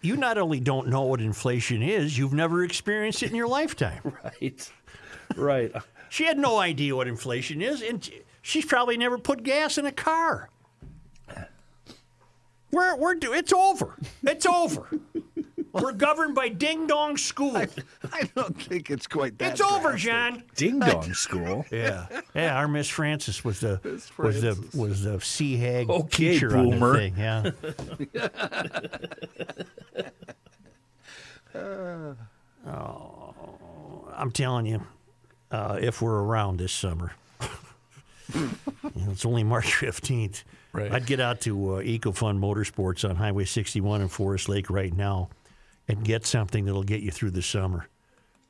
[0.00, 4.00] you not only don't know what inflation is, you've never experienced it in your lifetime.
[4.24, 4.70] Right.
[5.36, 5.72] Right.
[6.08, 8.08] She had no idea what inflation is, and
[8.42, 10.50] she's probably never put gas in a car.
[12.70, 13.96] We're, we're do, it's over.
[14.22, 14.88] It's over.
[15.72, 17.56] we're governed by ding dong school.
[17.56, 19.52] I don't think it's quite that.
[19.52, 19.94] It's over.
[19.94, 20.42] John.
[20.54, 21.64] Ding dong school.
[21.70, 22.56] Yeah, yeah.
[22.56, 23.80] Our Miss Frances was the
[24.18, 27.14] was the was the sea hag Okay, teacher on the thing.
[27.16, 27.50] Yeah.
[32.66, 33.34] oh,
[34.14, 34.82] I'm telling you,
[35.50, 37.12] uh, if we're around this summer,
[38.34, 38.50] you
[38.94, 40.44] know, it's only March 15th.
[40.72, 40.92] Right.
[40.92, 45.30] I'd get out to uh, EcoFun Motorsports on Highway 61 in Forest Lake right now
[45.88, 47.88] and get something that'll get you through the summer.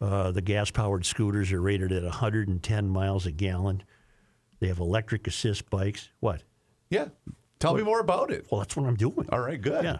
[0.00, 3.82] Uh, the gas powered scooters are rated at 110 miles a gallon.
[4.61, 6.08] They have electric assist bikes.
[6.20, 6.42] What?
[6.90, 7.08] Yeah.
[7.58, 8.46] Tell me more about it.
[8.50, 9.28] Well, that's what I'm doing.
[9.30, 9.84] All right, good.
[9.84, 9.98] Yeah.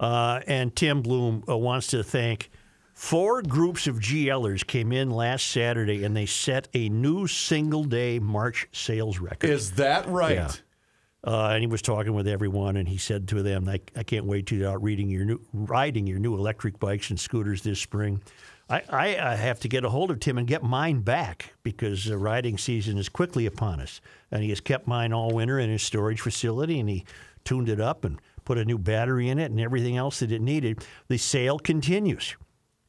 [0.00, 2.50] Uh, and Tim Bloom uh, wants to thank
[2.92, 8.18] four groups of GLers came in last Saturday and they set a new single day
[8.18, 9.50] March sales record.
[9.50, 10.36] Is that right?
[10.36, 10.52] Yeah.
[11.24, 14.26] Uh, and he was talking with everyone, and he said to them, "I, I can't
[14.26, 18.20] wait to out reading your new, riding your new electric bikes and scooters this spring.
[18.68, 22.06] I, I, I have to get a hold of Tim and get mine back because
[22.06, 24.00] the riding season is quickly upon us.
[24.32, 27.04] And he has kept mine all winter in his storage facility, and he
[27.44, 30.42] tuned it up and put a new battery in it and everything else that it
[30.42, 30.84] needed.
[31.06, 32.34] The sale continues."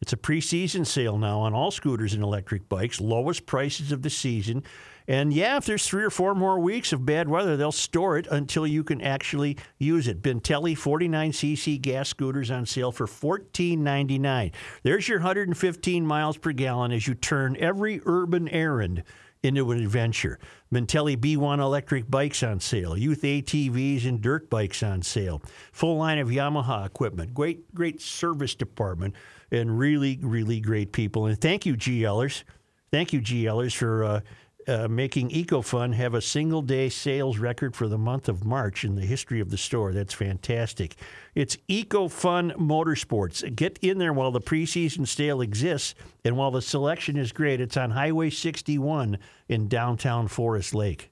[0.03, 4.09] It's a preseason sale now on all scooters and electric bikes, lowest prices of the
[4.09, 4.61] season.
[5.07, 8.27] And yeah, if there's three or four more weeks of bad weather, they'll store it
[8.27, 10.21] until you can actually use it.
[10.21, 14.51] Bintelli 49cc gas scooters on sale for $14.99.
[14.83, 19.03] There's your 115 miles per gallon as you turn every urban errand
[19.43, 20.39] into an adventure.
[20.73, 26.17] Bintelli B1 electric bikes on sale, youth ATVs and dirt bikes on sale, full line
[26.17, 29.13] of Yamaha equipment, great, great service department,
[29.53, 31.27] and really, really great people.
[31.27, 32.43] And thank you, GLers.
[32.91, 34.21] Thank you, GLers, for uh,
[34.67, 38.95] uh, making EcoFun have a single day sales record for the month of March in
[38.95, 39.93] the history of the store.
[39.93, 40.95] That's fantastic.
[41.35, 43.55] It's EcoFun Motorsports.
[43.55, 47.61] Get in there while the preseason sale exists and while the selection is great.
[47.61, 49.17] It's on Highway 61
[49.49, 51.11] in downtown Forest Lake.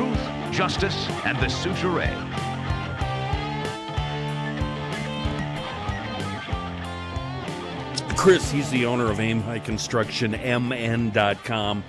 [0.00, 1.90] Truth, justice, and the suture.
[8.16, 11.84] Chris, he's the owner of Aim High Construction, MN.com.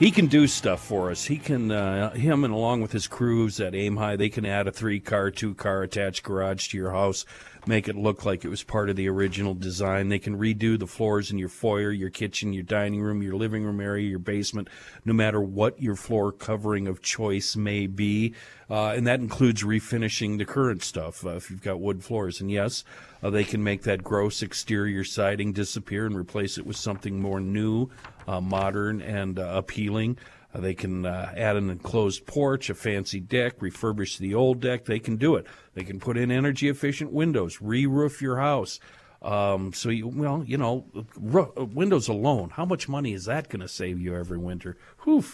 [0.00, 1.26] He can do stuff for us.
[1.26, 4.66] He can, uh, him and along with his crews at Aim High, they can add
[4.66, 7.24] a three car, two car attached garage to your house,
[7.66, 10.08] make it look like it was part of the original design.
[10.08, 13.64] They can redo the floors in your foyer, your kitchen, your dining room, your living
[13.64, 14.68] room area, your basement,
[15.04, 18.34] no matter what your floor covering of choice may be.
[18.70, 22.40] Uh, and that includes refinishing the current stuff uh, if you've got wood floors.
[22.40, 22.84] And yes,
[23.22, 27.40] uh, they can make that gross exterior siding disappear and replace it with something more
[27.40, 27.88] new,
[28.26, 30.18] uh, modern, and uh, appealing.
[30.54, 34.84] Uh, they can uh, add an enclosed porch, a fancy deck, refurbish the old deck.
[34.84, 35.46] They can do it.
[35.74, 38.78] They can put in energy efficient windows, re roof your house.
[39.20, 43.62] Um, so, you, well, you know, uh, windows alone, how much money is that going
[43.62, 44.76] to save you every winter?
[45.04, 45.24] Whew.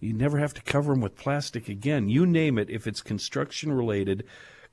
[0.00, 2.08] You never have to cover them with plastic again.
[2.08, 4.24] You name it, if it's construction related,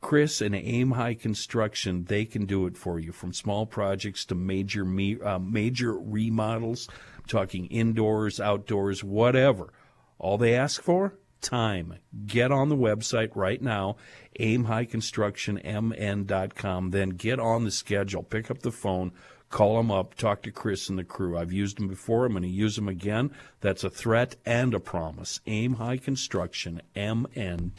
[0.02, 3.14] Chris and Aim High Construction, they can do it for you.
[3.14, 6.90] From small projects to major me, uh, major remodels,
[7.26, 9.72] talking indoors, outdoors, whatever.
[10.20, 11.16] All they ask for?
[11.42, 11.96] Time.
[12.26, 13.98] Get on the website right now,
[14.40, 16.92] aimhighconstructionmn.com.
[16.92, 18.24] Then get on the schedule.
[18.24, 19.12] Pick up the phone.
[19.54, 21.38] Call them up, talk to Chris and the crew.
[21.38, 22.26] I've used them before.
[22.26, 23.30] I'm going to use them again.
[23.62, 25.42] That's a threat and a promise.
[25.46, 27.72] Aim High Construction, MN.com.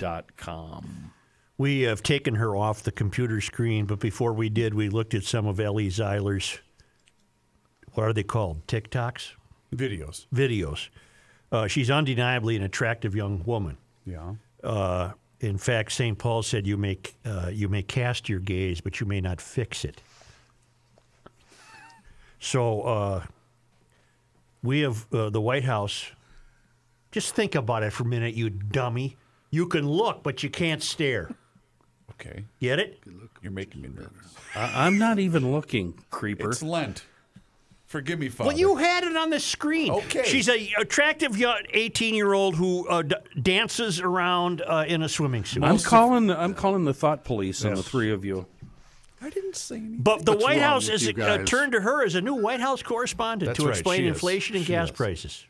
[1.59, 5.25] We have taken her off the computer screen, but before we did, we looked at
[5.25, 6.61] some of Ellie Zeiler's,
[7.95, 8.65] what are they called?
[8.69, 9.33] TikToks?
[9.75, 10.27] Videos.
[10.33, 10.91] Videos.
[11.55, 13.77] Uh, she's undeniably an attractive young woman.
[14.05, 14.35] Yeah.
[14.65, 16.19] Uh, in fact, St.
[16.19, 19.85] Paul said you may, uh, you may cast your gaze, but you may not fix
[19.85, 20.03] it.
[22.41, 23.25] So uh,
[24.65, 26.11] we have uh, the White House.
[27.13, 29.17] Just think about it for a minute, you dummy.
[29.51, 31.31] You can look, but you can't stare.
[32.11, 32.47] Okay.
[32.61, 32.99] Get it?
[33.43, 34.35] You're making me nervous.
[34.57, 36.51] I, I'm not even looking, creeper.
[36.51, 37.05] It's Lent.
[37.95, 38.49] Forgive me, Father.
[38.49, 39.93] Well, you had it on the screen.
[39.93, 40.25] Okay.
[40.25, 45.45] She's a attractive 18 year old who uh, d- dances around uh, in a swimming
[45.45, 45.63] suit.
[45.63, 46.29] I'm calling.
[46.29, 48.47] I'm calling the thought police on the three of you.
[49.23, 49.99] I didn't say anything.
[49.99, 52.59] But the What's White House with is uh, turned to her as a new White
[52.59, 54.17] House correspondent That's to right, explain she is.
[54.17, 54.91] inflation and She gas is.
[54.91, 55.47] prices.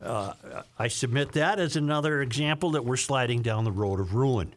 [0.00, 0.34] Uh,
[0.78, 4.54] I submit that as another example that we're sliding down the road of ruin.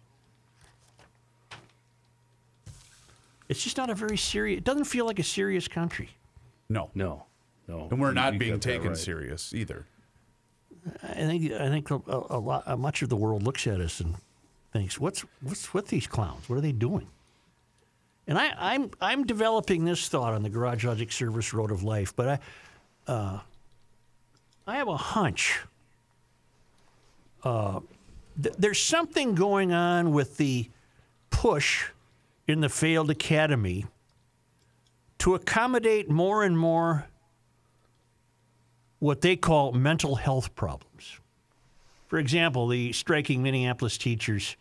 [3.50, 4.60] It's just not a very serious.
[4.60, 6.12] It doesn't feel like a serious country.
[6.70, 6.92] No.
[6.94, 7.26] No,
[7.68, 7.88] no.
[7.90, 8.98] And we're not you being taken right.
[8.98, 9.86] serious either.
[11.04, 14.00] I think I think a, a lot uh, much of the world looks at us
[14.00, 14.16] and
[14.72, 16.48] thinks, "What's what's with these clowns?
[16.48, 17.08] What are they doing?"
[18.28, 22.16] And I, I'm I'm developing this thought on the Garage Logic Service Road of Life,
[22.16, 22.28] but
[23.08, 23.40] I uh,
[24.66, 25.60] I have a hunch.
[27.44, 27.80] Uh,
[28.42, 30.70] th- there's something going on with the
[31.30, 31.86] push
[32.48, 33.86] in the failed academy
[35.20, 37.08] to accommodate more and more
[39.00, 41.20] what they call mental health problems.
[42.08, 44.56] For example, the striking Minneapolis teachers,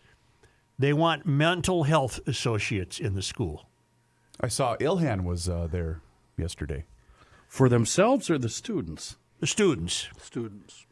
[0.79, 3.69] they want mental health associates in the school.
[4.41, 6.01] I saw Ilhan was uh, there
[6.37, 6.85] yesterday.
[7.49, 9.17] For themselves or the students?
[9.41, 10.09] The students.
[10.21, 10.87] Students.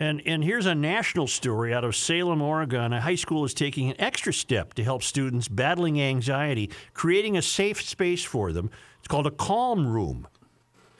[0.00, 2.92] And, and here's a national story out of Salem, Oregon.
[2.92, 7.42] A high school is taking an extra step to help students battling anxiety, creating a
[7.42, 8.70] safe space for them.
[9.08, 10.28] Called a calm room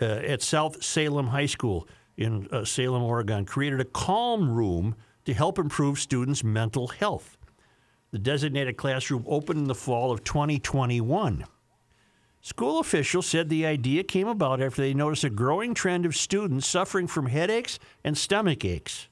[0.01, 3.45] uh, at South Salem High School in uh, Salem, Oregon.
[3.45, 7.37] Created a calm room to help improve students' mental health.
[8.11, 11.45] The designated classroom opened in the fall of 2021.
[12.41, 16.67] School officials said the idea came about after they noticed a growing trend of students
[16.67, 19.08] suffering from headaches and stomach aches.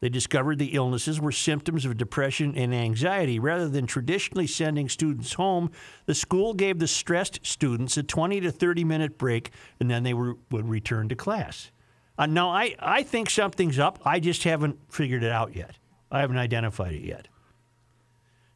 [0.00, 3.38] They discovered the illnesses were symptoms of depression and anxiety.
[3.38, 5.70] Rather than traditionally sending students home,
[6.04, 10.12] the school gave the stressed students a 20 to 30 minute break and then they
[10.12, 11.70] were, would return to class.
[12.18, 13.98] Uh, now, I, I think something's up.
[14.04, 15.78] I just haven't figured it out yet.
[16.10, 17.28] I haven't identified it yet.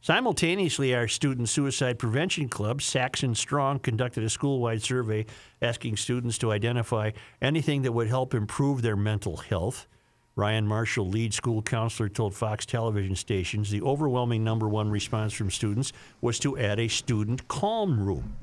[0.03, 5.27] Simultaneously, our Student Suicide Prevention Club, Saxon Strong, conducted a school wide survey
[5.61, 9.87] asking students to identify anything that would help improve their mental health.
[10.35, 15.51] Ryan Marshall, lead school counselor, told Fox television stations the overwhelming number one response from
[15.51, 15.91] students
[16.21, 18.35] was to add a student calm room.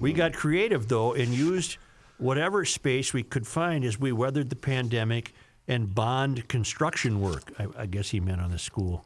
[0.00, 1.78] We got creative, though, and used
[2.18, 5.32] whatever space we could find as we weathered the pandemic
[5.68, 7.52] and bond construction work.
[7.58, 9.04] I, I guess he meant on the school.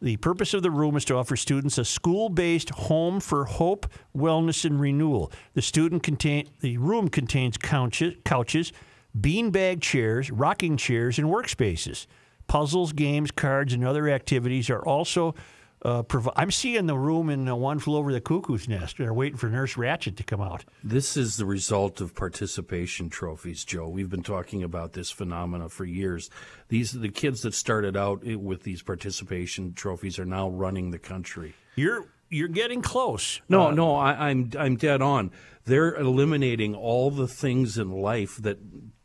[0.00, 4.64] The purpose of the room is to offer students a school-based home for hope, wellness,
[4.64, 5.32] and renewal.
[5.54, 8.72] The student contain the room contains couches, couches,
[9.20, 12.06] beanbag chairs, rocking chairs, and workspaces.
[12.46, 15.34] Puzzles, games, cards, and other activities are also.
[15.80, 18.96] Uh, provi- I'm seeing the room in uh, One Flew Over the Cuckoo's Nest.
[18.98, 20.64] They're waiting for Nurse Ratched to come out.
[20.82, 23.88] This is the result of participation trophies, Joe.
[23.88, 26.30] We've been talking about this phenomena for years.
[26.66, 30.98] These are the kids that started out with these participation trophies are now running the
[30.98, 31.54] country.
[31.76, 33.40] You're you're getting close.
[33.48, 35.30] No, Uh, no, I, I'm I'm dead on.
[35.64, 38.58] They're eliminating all the things in life that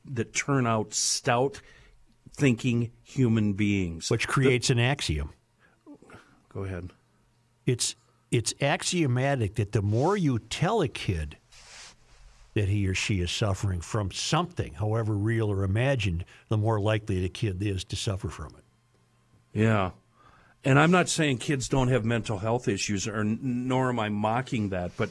[0.05, 1.61] that turn out stout
[2.35, 4.09] thinking human beings.
[4.09, 5.31] which creates an axiom.
[6.49, 6.91] Go ahead.
[7.65, 7.95] it's
[8.31, 11.37] it's axiomatic that the more you tell a kid
[12.55, 17.21] that he or she is suffering from something, however real or imagined, the more likely
[17.21, 19.59] the kid is to suffer from it.
[19.59, 19.91] Yeah.
[20.63, 24.69] And I'm not saying kids don't have mental health issues, or nor am I mocking
[24.69, 25.09] that, but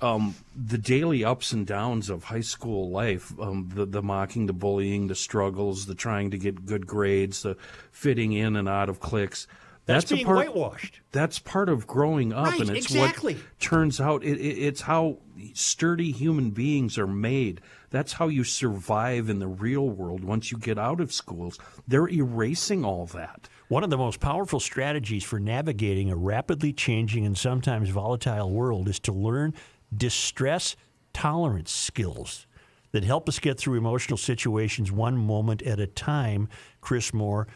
[0.00, 4.52] um, the daily ups and downs of high school life, um, the, the mocking, the
[4.52, 7.56] bullying, the struggles, the trying to get good grades, the
[7.90, 9.46] fitting in and out of cliques.
[9.86, 11.00] That's, a being part, whitewashed.
[11.10, 13.34] That's part of growing up, Right, and it's exactly.
[13.34, 14.22] what turns out.
[14.22, 15.18] It, it, it's how
[15.54, 17.60] sturdy human beings are made.
[17.90, 21.58] That's how you survive in the real world once you get out of schools.
[21.88, 23.48] They're erasing all that.
[23.68, 28.88] One of the most powerful strategies for navigating a rapidly changing and sometimes volatile world
[28.88, 29.54] is to learn
[29.94, 30.76] distress
[31.12, 32.46] tolerance skills
[32.92, 36.48] that help us get through emotional situations one moment at a time,
[36.80, 37.46] Chris Moore,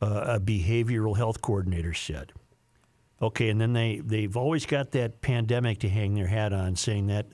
[0.00, 2.32] uh, a behavioral health coordinator, said.
[3.20, 7.08] Okay, and then they, they've always got that pandemic to hang their hat on, saying
[7.08, 7.26] that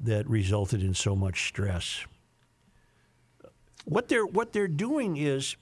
[0.00, 2.04] that resulted in so much stress.
[3.84, 5.56] What they're what they're doing is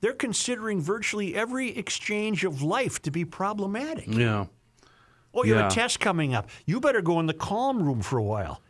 [0.00, 4.06] they're considering virtually every exchange of life to be problematic.
[4.08, 4.46] Yeah.
[5.34, 6.48] Oh, you have a test coming up.
[6.66, 8.60] You better go in the calm room for a while.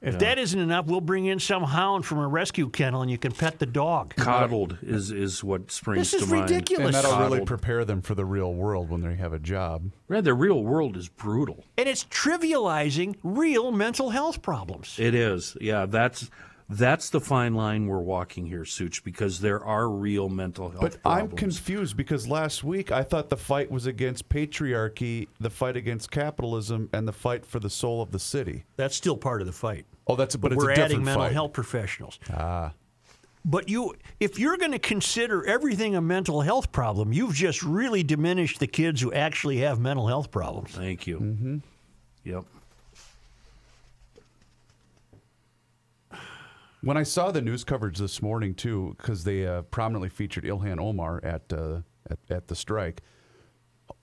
[0.00, 3.18] If that isn't enough, we'll bring in some hound from a rescue kennel and you
[3.18, 4.14] can pet the dog.
[4.14, 6.48] Coddled is, is what springs This is to mind.
[6.50, 6.86] ridiculous.
[6.86, 7.48] And that'll really Coddled.
[7.48, 9.90] prepare them for the real world when they have a job.
[10.06, 11.64] Right, the real world is brutal.
[11.76, 14.96] And it's trivializing real mental health problems.
[15.00, 15.56] It is.
[15.60, 16.30] Yeah, that's
[16.68, 21.02] that's the fine line we're walking here, Such, because there are real mental health But
[21.02, 21.30] problems.
[21.32, 26.10] I'm confused because last week I thought the fight was against patriarchy, the fight against
[26.10, 28.64] capitalism, and the fight for the soul of the city.
[28.76, 29.86] That's still part of the fight.
[30.06, 31.32] Oh, that's but, it's we're a adding different mental fight.
[31.32, 32.18] health professionals.
[32.32, 32.72] Ah.
[33.44, 38.02] But you, if you're going to consider everything a mental health problem, you've just really
[38.02, 40.72] diminished the kids who actually have mental health problems.
[40.72, 41.18] Thank you.
[41.18, 41.56] Mm-hmm.
[42.24, 42.44] Yep.
[46.88, 50.80] When I saw the news coverage this morning too, because they uh, prominently featured Ilhan
[50.80, 53.02] Omar at, uh, at at the strike.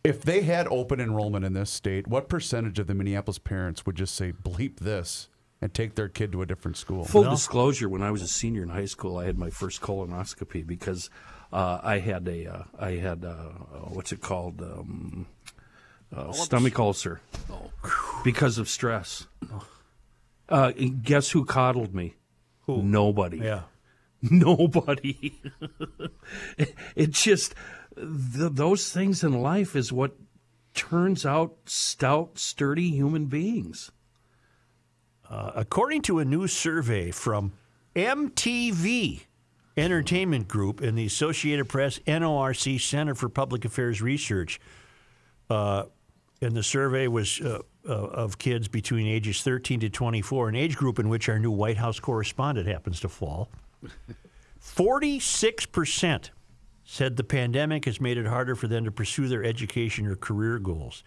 [0.03, 3.95] If they had open enrollment in this state, what percentage of the Minneapolis parents would
[3.95, 5.29] just say "bleep this"
[5.59, 7.05] and take their kid to a different school?
[7.05, 10.63] Full disclosure: When I was a senior in high school, I had my first colonoscopy
[10.67, 11.09] because
[11.51, 13.49] uh, I had a uh, I had uh,
[13.95, 15.25] what's it called um,
[16.15, 17.19] uh, stomach ulcer
[18.23, 19.25] because of stress.
[20.47, 22.13] Uh, and guess who coddled me?
[22.65, 22.81] Who?
[22.81, 23.39] Nobody.
[23.39, 23.61] Yeah.
[24.21, 25.41] Nobody.
[26.95, 27.53] it just
[27.95, 30.15] th- those things in life is what
[30.73, 33.91] turns out stout, sturdy human beings.
[35.29, 37.53] Uh, according to a new survey from
[37.95, 39.21] MTV
[39.77, 44.59] Entertainment Group and the Associated Press NORC Center for Public Affairs Research,
[45.49, 45.83] uh,
[46.41, 50.75] and the survey was uh, uh, of kids between ages 13 to 24, an age
[50.75, 53.49] group in which our new White House correspondent happens to fall.
[54.61, 56.29] 46%
[56.83, 60.59] said the pandemic has made it harder for them to pursue their education or career
[60.59, 61.03] goals.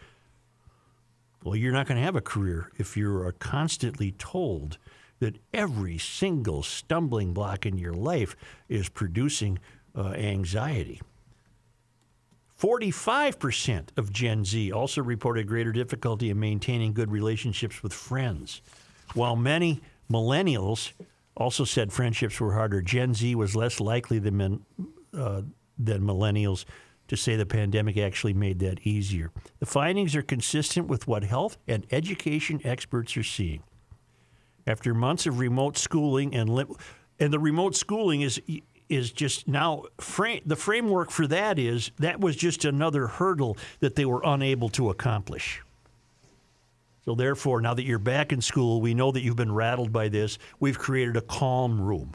[1.44, 4.78] Well, you're not going to have a career if you're constantly told
[5.20, 8.36] that every single stumbling block in your life
[8.68, 9.58] is producing
[9.96, 11.00] uh, anxiety.
[12.58, 18.62] 45% of Gen Z also reported greater difficulty in maintaining good relationships with friends,
[19.14, 19.80] while many
[20.10, 20.92] millennials
[21.36, 22.82] also said friendships were harder.
[22.82, 24.60] Gen Z was less likely than, men,
[25.16, 25.42] uh,
[25.78, 26.64] than millennials
[27.06, 29.30] to say the pandemic actually made that easier.
[29.60, 33.62] The findings are consistent with what health and education experts are seeing.
[34.66, 36.66] After months of remote schooling and li-
[37.20, 38.40] and the remote schooling is
[38.88, 43.94] is just now frame the framework for that is that was just another hurdle that
[43.96, 45.62] they were unable to accomplish.
[47.04, 50.08] So therefore, now that you're back in school, we know that you've been rattled by
[50.08, 50.38] this.
[50.60, 52.14] We've created a calm room.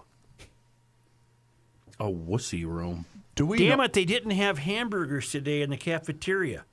[2.00, 3.06] A wussy room.
[3.36, 3.58] Do we?
[3.58, 6.66] Damn know- it, they didn't have hamburgers today in the cafeteria.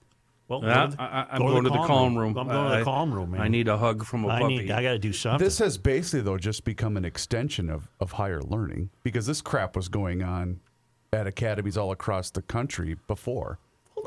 [0.50, 2.36] Well, Yeah, the- I, I, am go going to the calm room.
[2.36, 3.40] I'm uh, going to I- the calm room, man.
[3.40, 4.58] I need a hug from a I puppy.
[4.58, 4.70] need.
[4.72, 5.42] I got to do something.
[5.42, 9.76] This has basically though just become an extension of, of higher learning because this crap
[9.76, 10.58] was going on
[11.12, 13.58] at academies all across the country before.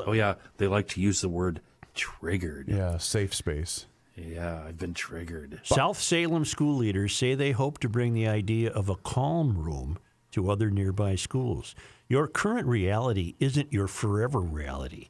[0.06, 1.60] oh yeah, they like to use the word
[1.94, 2.68] triggered.
[2.68, 3.86] Yeah, safe space.
[4.16, 5.60] Yeah, I've been triggered.
[5.64, 9.98] South Salem school leaders say they hope to bring the idea of a calm room
[10.32, 11.74] to other nearby schools.
[12.08, 15.08] Your current reality isn't your forever reality.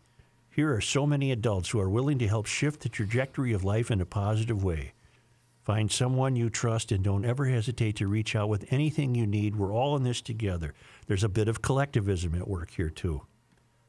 [0.55, 3.90] Here are so many adults who are willing to help shift the trajectory of life
[3.90, 4.92] in a positive way.
[5.64, 9.57] Find someone you trust and don't ever hesitate to reach out with anything you need.
[9.57, 10.72] We're all in this together.
[11.09, 13.22] There's a bit of collectivism at work here, too.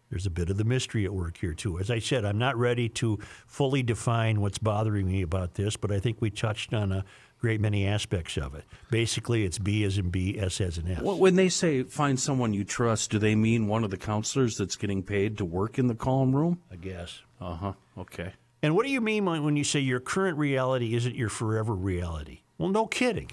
[0.09, 1.78] There's a bit of the mystery at work here, too.
[1.78, 5.91] As I said, I'm not ready to fully define what's bothering me about this, but
[5.91, 7.05] I think we touched on a
[7.46, 8.64] great many aspects of it.
[8.89, 11.00] Basically, it's B as in B, S as in S.
[11.00, 14.58] Well, when they say find someone you trust, do they mean one of the counselors
[14.58, 16.60] that's getting paid to work in the calm room?
[16.72, 17.22] I guess.
[17.39, 17.74] Uh huh.
[18.00, 18.34] Okay.
[18.64, 21.76] And what do you mean when when you say your current reality isn't your forever
[21.76, 22.39] reality?
[22.58, 23.30] Well, no kidding.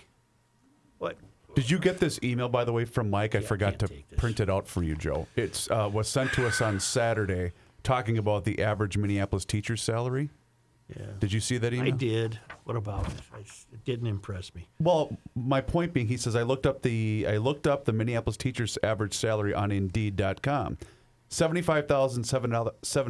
[0.98, 1.16] What?
[1.54, 3.34] Did you get this email, by the way, from Mike?
[3.34, 5.26] I forgot can't to print it out for you, Joe.
[5.36, 7.52] It uh, was sent to us on Saturday,
[7.82, 10.28] talking about the average Minneapolis teacher's salary.
[10.98, 11.06] Yeah.
[11.20, 11.92] Did you see that email?
[11.92, 12.38] I did.
[12.64, 13.14] What about it?
[13.34, 14.68] I, it didn't impress me.
[14.78, 18.36] Well, my point being, he says I looked up the I looked up the Minneapolis
[18.36, 20.78] teacher's average salary on Indeed.com,
[21.28, 22.52] seventy five thousand seven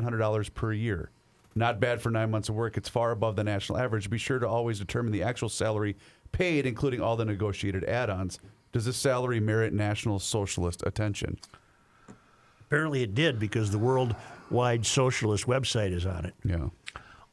[0.03, 1.11] hundred dollars per year.
[1.55, 2.76] Not bad for nine months of work.
[2.78, 4.09] It's far above the national average.
[4.09, 5.97] Be sure to always determine the actual salary
[6.33, 8.39] paid, including all the negotiated add ons.
[8.72, 11.39] Does this salary merit National Socialist attention?
[12.61, 16.33] Apparently it did because the worldwide socialist website is on it.
[16.43, 16.68] Yeah.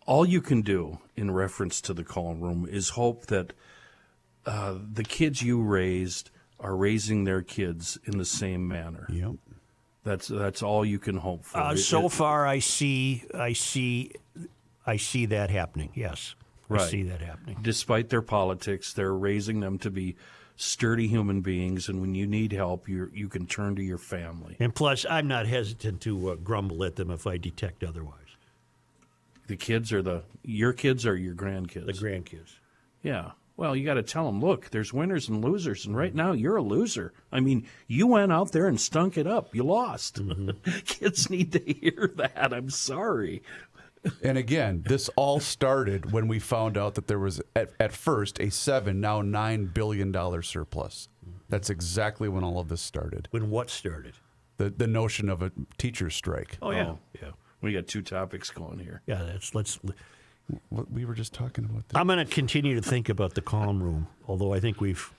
[0.10, 3.53] All you can do in reference to the calm room is hope that
[4.45, 9.05] uh, the kids you raised are raising their kids in the same manner.
[9.12, 9.34] Yep.
[10.03, 11.60] That's that's all you can hope for.
[11.60, 14.12] Uh, It- so it- far, I see, I see,
[14.86, 15.91] I see that happening.
[15.93, 16.34] Yes,
[16.72, 17.60] I see that happening.
[17.62, 20.16] despite their politics, they're raising them to be
[20.55, 24.55] sturdy human beings, and when you need help, you you can turn to your family.
[24.60, 28.28] And plus, I'm not hesitant to uh, grumble at them if I detect otherwise.
[29.50, 31.88] The kids are the your kids are your grandkids.
[31.88, 32.60] The grandkids.
[33.02, 33.32] Yeah.
[33.58, 36.18] Well, you got to tell them, look, there's winners and losers, and right mm-hmm.
[36.18, 37.14] now you're a loser.
[37.32, 39.56] I mean, you went out there and stunk it up.
[39.56, 40.24] You lost.
[40.24, 40.52] Mm-hmm.
[40.86, 42.54] Kids need to hear that.
[42.54, 43.41] I'm sorry.
[44.24, 48.39] And again, this all started when we found out that there was at, at first
[48.39, 51.10] a seven, now nine billion dollar surplus.
[51.50, 53.28] That's exactly when all of this started.
[53.32, 54.14] When what started?
[54.58, 56.60] The the notion of a teacher strike.
[56.62, 57.00] Oh yeah, oh.
[57.20, 57.32] yeah,
[57.62, 59.01] We got two topics going here.
[59.05, 59.24] yeah.
[59.24, 59.80] That's let's.
[60.70, 61.88] What we were just talking about.
[61.89, 61.95] This.
[61.95, 65.12] I'm going to continue to think about the calm room, although I think we've.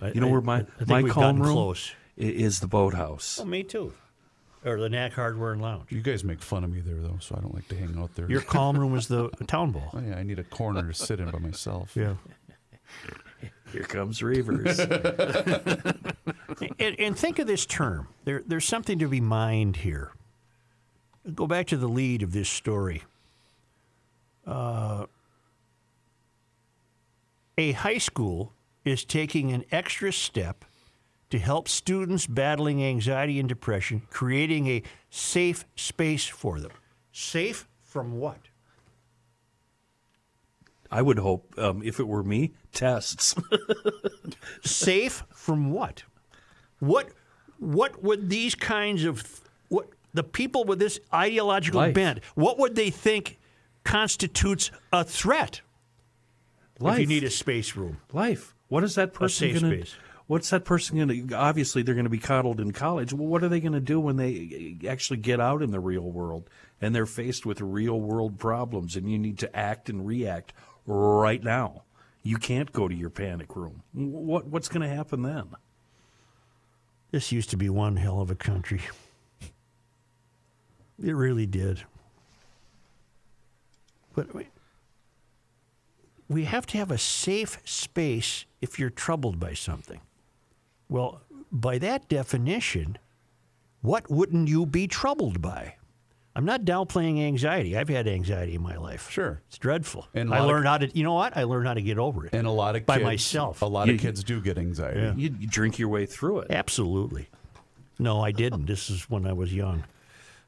[0.00, 1.92] I- You know where my I think my we've calm room close.
[2.16, 3.38] is the boathouse.
[3.40, 3.92] Oh, me too.
[4.64, 5.90] Or the Knack Hardware and Lounge.
[5.90, 8.14] You guys make fun of me there though, so I don't like to hang out
[8.14, 8.30] there.
[8.30, 9.90] Your calm room is the town ball.
[9.92, 11.94] Oh, yeah, I need a corner to sit in by myself.
[11.96, 12.14] Yeah.
[13.72, 14.78] Here comes Reuvers.
[16.78, 18.08] and, and think of this term.
[18.24, 20.12] There, there's something to be mined here.
[21.34, 23.04] Go back to the lead of this story.
[24.46, 25.06] Uh,
[27.56, 28.52] a high school
[28.84, 30.64] is taking an extra step
[31.30, 36.72] to help students battling anxiety and depression, creating a safe space for them.
[37.12, 38.38] Safe from what?
[40.90, 43.34] I would hope, um, if it were me, tests.
[44.62, 46.02] safe from what?
[46.80, 47.10] What
[47.58, 49.41] what would these kinds of
[50.14, 51.94] the people with this ideological Life.
[51.94, 53.38] bent, what would they think
[53.84, 55.60] constitutes a threat?
[56.78, 56.94] Life.
[56.94, 57.98] If you need a space room.
[58.12, 58.54] Life.
[58.68, 59.76] What is that person going to?
[59.82, 59.94] space.
[60.26, 61.34] What's that person going to?
[61.34, 63.12] Obviously, they're going to be coddled in college.
[63.12, 66.10] Well, what are they going to do when they actually get out in the real
[66.10, 66.48] world
[66.80, 70.52] and they're faced with real world problems and you need to act and react
[70.86, 71.82] right now?
[72.22, 73.82] You can't go to your panic room.
[73.92, 75.48] What What's going to happen then?
[77.10, 78.80] This used to be one hell of a country.
[81.02, 81.82] It really did.
[84.14, 84.48] But we-
[86.28, 90.00] we have to have a safe space if you're troubled by something.
[90.88, 92.98] Well, by that definition,
[93.80, 95.76] what wouldn't you be troubled by?
[96.34, 97.76] I'm not downplaying anxiety.
[97.76, 99.10] I've had anxiety in my life.
[99.10, 99.42] Sure.
[99.48, 100.08] It's dreadful.
[100.14, 101.36] And a I lot of- learned how to, you know what?
[101.36, 102.34] I learned how to get over it.
[102.34, 103.60] And a lot of by kids, myself.
[103.60, 105.00] A lot You- of kids do get anxiety.
[105.00, 105.14] Yeah.
[105.14, 106.50] You, you drink your way through it.
[106.50, 107.28] Absolutely.
[107.98, 108.64] No, I didn't.
[108.64, 109.84] This is when I was young,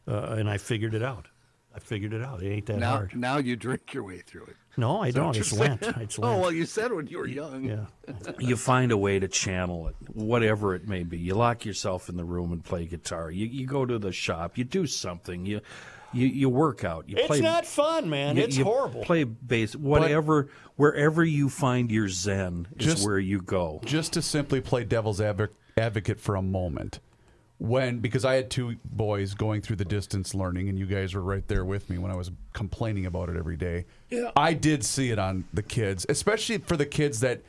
[0.09, 1.27] uh, and I figured it out.
[1.77, 2.41] I figured it out.
[2.41, 3.17] It ain't that Now, hard.
[3.17, 4.57] now you drink your way through it.
[4.77, 5.37] No, I Is don't.
[5.37, 5.83] It's you're Lent.
[6.23, 7.65] Oh well, you said when you were young.
[7.65, 7.87] Yeah.
[8.39, 11.19] you find a way to channel it, whatever it may be.
[11.19, 13.29] You lock yourself in the room and play guitar.
[13.31, 14.57] You, you go to the shop.
[14.57, 15.47] You do something.
[15.47, 15.61] You
[16.13, 17.09] you, you work out.
[17.09, 18.37] You It's play, not fun, man.
[18.37, 19.03] you- it's you horrible.
[19.03, 19.75] Play bass.
[19.75, 23.81] Whatever, wherever you find your zen is Just- where you go.
[23.85, 27.01] Just to simply play devil's advocate for a moment.
[27.59, 31.23] When, because I had two boys going through the distance learning, and you guys were
[31.23, 33.87] right there with me when I was complaining about it every day.
[34.11, 34.33] Yeah.
[34.37, 37.43] I did see it on the kids, especially for the kids that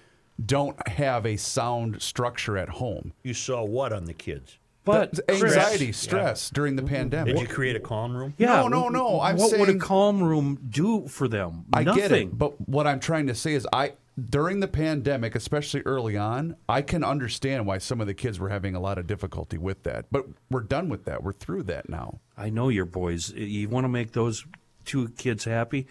[0.45, 3.14] don't have a sound structure at home.
[3.24, 4.58] You saw what on the kids?
[4.84, 7.34] But The anxiety, stress during the pandemic.
[7.36, 8.36] Did you create a calm room?
[8.38, 11.66] Yeah, No, no, no, I'm what would a calm room do for them?
[11.74, 12.01] I Nothing.
[12.01, 13.93] get it, but what I'm trying to say is, I
[14.30, 18.49] during the pandemic, especially early on, I can understand why some of the kids were
[18.49, 20.05] having a lot of difficulty with that.
[20.11, 21.24] But we're done with that.
[21.24, 22.20] We're through that now.
[22.38, 23.32] I know your boys.
[23.32, 24.45] You want to make those
[24.86, 25.88] two kids happy?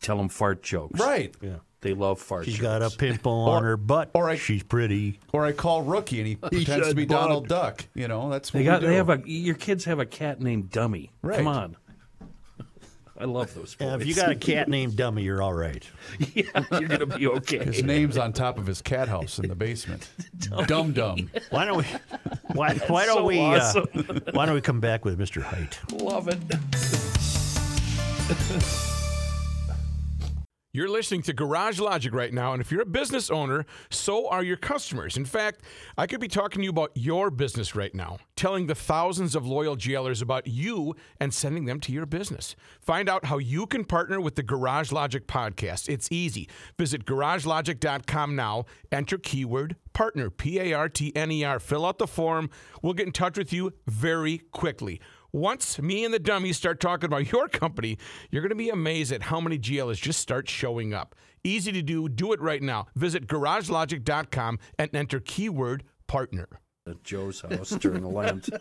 [0.00, 1.00] Tell them fart jokes.
[1.00, 1.34] Right.
[1.40, 1.56] Yeah.
[1.80, 2.62] They love fart She's jokes.
[2.62, 4.10] got a pimple on Or- her butt.
[4.14, 5.18] or I- She's pretty.
[5.32, 7.18] Or I call Rookie and he pretends to be bug.
[7.20, 7.84] Donald Duck.
[7.94, 8.80] You know, that's what They got.
[8.80, 8.90] we do.
[8.90, 9.22] They have a.
[9.24, 11.10] Your kids have a cat named Dummy.
[11.22, 11.38] Right.
[11.38, 11.76] Come on.
[13.18, 13.88] I love those boys.
[13.88, 15.84] Yeah, if you got a cat named Dummy, you're all right.
[16.34, 17.64] yeah, you're gonna be okay.
[17.64, 20.08] His name's on top of his cat house in the basement.
[20.66, 21.30] Dum Dum.
[21.50, 21.84] Why don't we?
[22.54, 23.38] Why, why don't So we?
[23.40, 23.86] awesome.
[23.96, 25.42] Uh, why don't we come back with Mr.
[25.42, 25.78] Height?
[25.92, 26.38] Love it.
[30.76, 34.44] You're listening to Garage Logic right now, and if you're a business owner, so are
[34.44, 35.16] your customers.
[35.16, 35.62] In fact,
[35.96, 39.46] I could be talking to you about your business right now, telling the thousands of
[39.46, 42.56] loyal GLers about you and sending them to your business.
[42.78, 45.88] Find out how you can partner with the Garage Logic podcast.
[45.88, 46.46] It's easy.
[46.76, 51.96] Visit garagelogic.com now, enter keyword partner, P A R T N E R, fill out
[51.96, 52.50] the form.
[52.82, 55.00] We'll get in touch with you very quickly.
[55.32, 57.98] Once me and the dummies start talking about your company,
[58.30, 61.14] you're going to be amazed at how many GLs just start showing up.
[61.44, 62.08] Easy to do.
[62.08, 62.86] Do it right now.
[62.94, 66.48] Visit garagelogic.com and enter keyword partner.
[66.88, 68.48] At Joe's house during the Lent.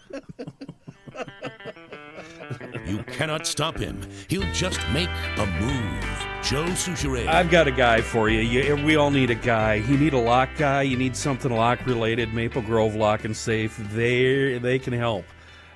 [2.86, 4.00] You cannot stop him.
[4.30, 6.26] He'll just make a move.
[6.44, 7.28] Joe Soucheray.
[7.28, 8.42] I've got a guy for you.
[8.42, 8.76] you.
[8.86, 9.76] We all need a guy.
[9.76, 10.84] You need a lock guy.
[10.84, 12.34] You need something lock related.
[12.34, 13.76] Maple Grove Lock and Safe.
[13.94, 15.26] They they can help.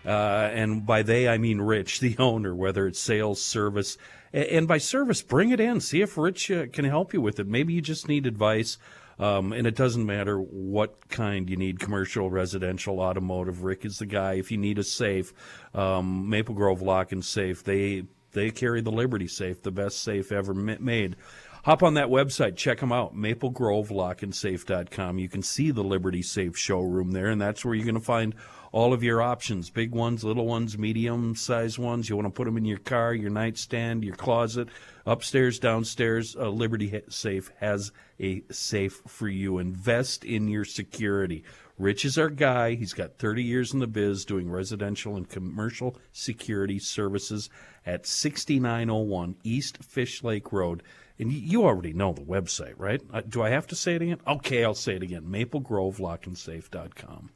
[0.10, 2.56] Uh, and by they I mean Rich, the owner.
[2.56, 3.98] Whether it's sales, service,
[4.34, 5.82] and by service, bring it in.
[5.82, 7.48] See if Rich uh, can help you with it.
[7.48, 8.80] Maybe you just need advice.
[9.20, 13.64] Um, and it doesn't matter what kind you need commercial, residential, automotive.
[13.64, 14.36] Rick is the guy.
[14.36, 15.34] If you need a safe,
[15.76, 20.32] um, Maple Grove Lock and Safe, they they carry the Liberty Safe, the best safe
[20.32, 21.18] ever ma- made.
[21.64, 25.20] Hop on that website, check them out, maplegrovelockandsafe.com.
[25.20, 28.34] You can see the Liberty Safe showroom there, and that's where you're going to find
[28.72, 32.10] all of your options big ones, little ones, medium sized ones.
[32.10, 34.70] You want to put them in your car, your nightstand, your closet,
[35.06, 36.36] upstairs, downstairs.
[36.36, 39.58] Uh, Liberty Safe has a safe for you.
[39.58, 41.44] Invest in your security.
[41.78, 42.76] Rich is our guy.
[42.76, 47.50] He's got 30 years in the biz doing residential and commercial security services
[47.86, 50.84] at 6901 East Fish Lake Road.
[51.18, 53.02] And you already know the website, right?
[53.14, 54.20] Uh, do I have to say it again?
[54.28, 55.24] Okay, I'll say it again.
[55.24, 57.30] MapleGroveLockandSafe.com.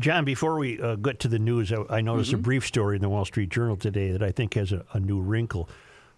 [0.00, 3.02] John, before we uh, get to the news, I, I noticed a brief story in
[3.02, 5.68] the Wall Street Journal today that I think has a, a new wrinkle.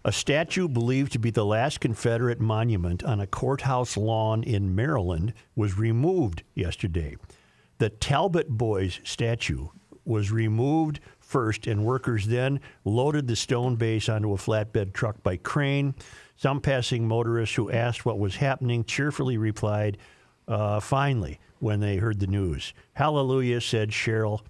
[0.05, 5.33] A statue believed to be the last Confederate monument on a courthouse lawn in Maryland
[5.55, 7.17] was removed yesterday.
[7.79, 9.69] The Talbot Boys statue
[10.05, 15.37] was removed first, and workers then loaded the stone base onto a flatbed truck by
[15.37, 15.95] crane.
[16.35, 19.97] Some passing motorists who asked what was happening cheerfully replied,
[20.47, 22.73] uh, finally, when they heard the news.
[22.93, 24.41] Hallelujah, said Cheryl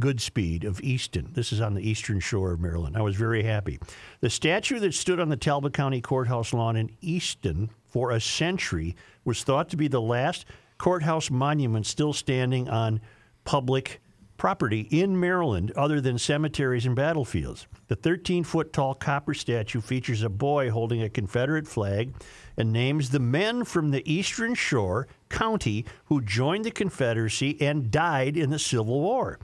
[0.00, 1.30] Goodspeed of Easton.
[1.32, 2.96] This is on the eastern shore of Maryland.
[2.96, 3.78] I was very happy.
[4.20, 8.94] The statue that stood on the Talbot County Courthouse lawn in Easton for a century
[9.24, 10.44] was thought to be the last
[10.76, 13.00] courthouse monument still standing on
[13.44, 14.00] public
[14.36, 17.66] property in Maryland other than cemeteries and battlefields.
[17.88, 22.14] The 13 foot tall copper statue features a boy holding a Confederate flag
[22.56, 28.36] and names the men from the Eastern Shore County who joined the Confederacy and died
[28.36, 29.38] in the Civil War.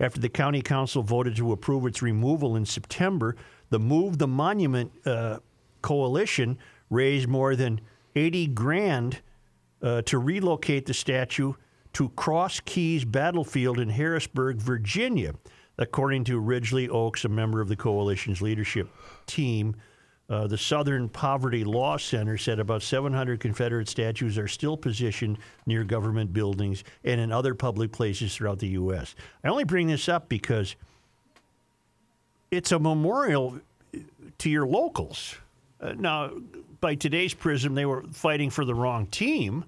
[0.00, 3.36] After the county council voted to approve its removal in September,
[3.70, 5.38] the Move the Monument uh,
[5.80, 6.58] coalition
[6.90, 7.80] raised more than
[8.14, 9.20] 80 grand
[9.82, 11.54] uh, to relocate the statue
[11.94, 15.34] to Cross Keys Battlefield in Harrisburg, Virginia,
[15.78, 18.88] according to Ridgely Oaks, a member of the coalition's leadership
[19.26, 19.76] team.
[20.30, 25.36] Uh, the Southern Poverty Law Center said about 700 Confederate statues are still positioned
[25.66, 29.14] near government buildings and in other public places throughout the U.S.
[29.44, 30.76] I only bring this up because
[32.50, 33.60] it's a memorial
[34.38, 35.36] to your locals.
[35.80, 36.30] Uh, now,
[36.80, 39.64] by today's prism, they were fighting for the wrong team.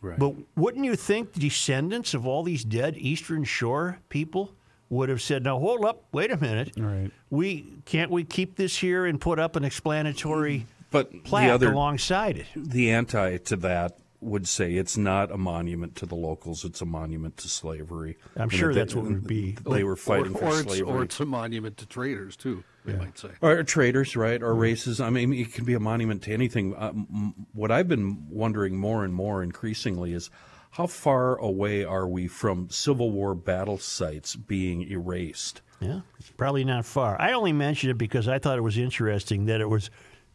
[0.00, 0.18] Right.
[0.18, 4.54] But wouldn't you think the descendants of all these dead Eastern Shore people
[4.90, 7.10] would have said, "Now hold up, wait a minute, Right.
[7.30, 11.72] we can't we keep this here and put up an explanatory But plaque the other
[11.72, 16.64] alongside it?" the anti to that would say it's not a monument to the locals;
[16.64, 18.16] it's a monument to slavery.
[18.36, 19.56] I'm And sure they- that's what it would be.
[19.68, 20.80] They were fighting or, for or it's, slavery.
[20.92, 22.64] or it's a monument to traitors too.
[22.92, 23.30] They might say.
[23.40, 24.42] or traders, right?
[24.42, 25.00] Or races.
[25.00, 26.74] I mean, it can be a monument to anything.
[26.74, 30.30] Uh, m- what I've been wondering more and more increasingly is
[30.72, 35.62] how far away are we from Civil War battle sites being erased?
[35.80, 36.00] Yeah,
[36.36, 37.20] probably not far.
[37.20, 39.90] I only mentioned it because I thought it was interesting that it was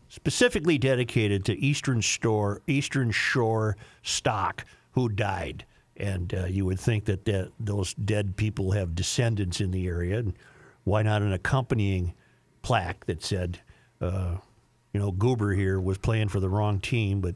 [0.08, 5.66] specifically dedicated to Eastern Store, Eastern Shore stock who died,
[5.98, 10.20] and uh, you would think that, that those dead people have descendants in the area,
[10.20, 10.34] and
[10.84, 12.14] why not an accompanying
[12.64, 13.60] plaque that said,
[14.02, 14.38] uh,
[14.92, 17.36] you know, Goober here was playing for the wrong team, but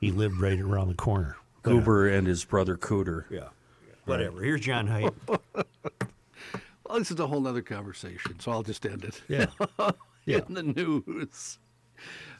[0.00, 1.36] he lived right around the corner.
[1.62, 3.24] Goober and his brother Cooter.
[3.30, 3.48] Yeah.
[4.04, 4.42] Whatever.
[4.42, 5.12] Here's John Height.
[6.84, 9.22] Well, this is a whole other conversation, so I'll just end it.
[9.26, 9.46] Yeah.
[10.26, 10.40] Yeah.
[10.46, 11.58] In the news,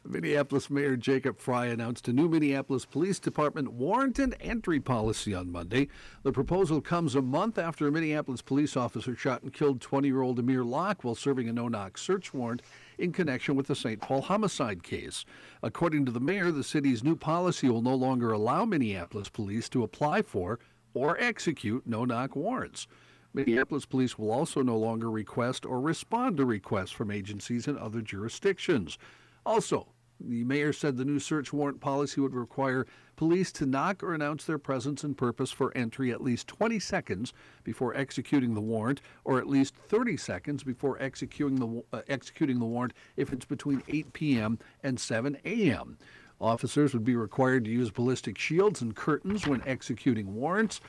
[0.05, 5.53] Minneapolis Mayor Jacob Frey announced a new Minneapolis Police Department warrant and entry policy on
[5.53, 5.89] Monday.
[6.25, 10.23] The proposal comes a month after a Minneapolis police officer shot and killed 20 year
[10.23, 12.63] old Amir Locke while serving a no knock search warrant
[12.99, 14.01] in connection with the St.
[14.01, 15.25] Paul homicide case.
[15.63, 19.85] According to the mayor, the city's new policy will no longer allow Minneapolis police to
[19.85, 20.59] apply for
[20.95, 22.89] or execute no knock warrants.
[23.35, 28.03] Minneapolis police will also no longer request or respond to requests from agencies in other
[28.03, 28.99] jurisdictions.
[29.45, 29.89] Also,
[30.21, 32.87] the mayor said the new search warrant policy would require
[33.17, 37.33] police to knock or announce their presence and purpose for entry at least 20 seconds
[37.65, 42.65] before executing the warrant, or at least 30 seconds before executing the, uh, executing the
[42.65, 44.59] warrant if it's between 8 p.m.
[44.83, 45.99] and 7 a.m.
[46.41, 50.81] Officers would be required to use ballistic shields and curtains when executing warrants.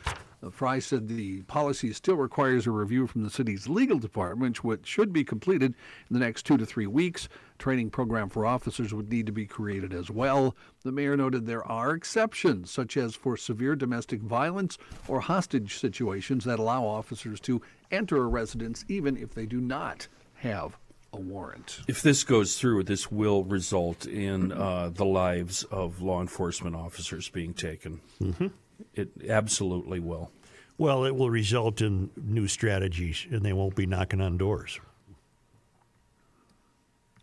[0.51, 5.13] Frey said the policy still requires a review from the city's legal department, which should
[5.13, 5.73] be completed
[6.09, 7.29] in the next two to three weeks.
[7.57, 10.55] Training program for officers would need to be created as well.
[10.83, 14.77] The mayor noted there are exceptions, such as for severe domestic violence
[15.07, 20.07] or hostage situations that allow officers to enter a residence even if they do not
[20.35, 20.77] have
[21.13, 21.79] a warrant.
[21.87, 27.29] If this goes through, this will result in uh, the lives of law enforcement officers
[27.29, 28.01] being taken.
[28.19, 28.47] Mm-hmm.
[28.93, 30.31] It absolutely will.
[30.77, 34.79] Well, it will result in new strategies, and they won't be knocking on doors.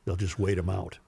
[0.05, 0.99] They'll just wait them out.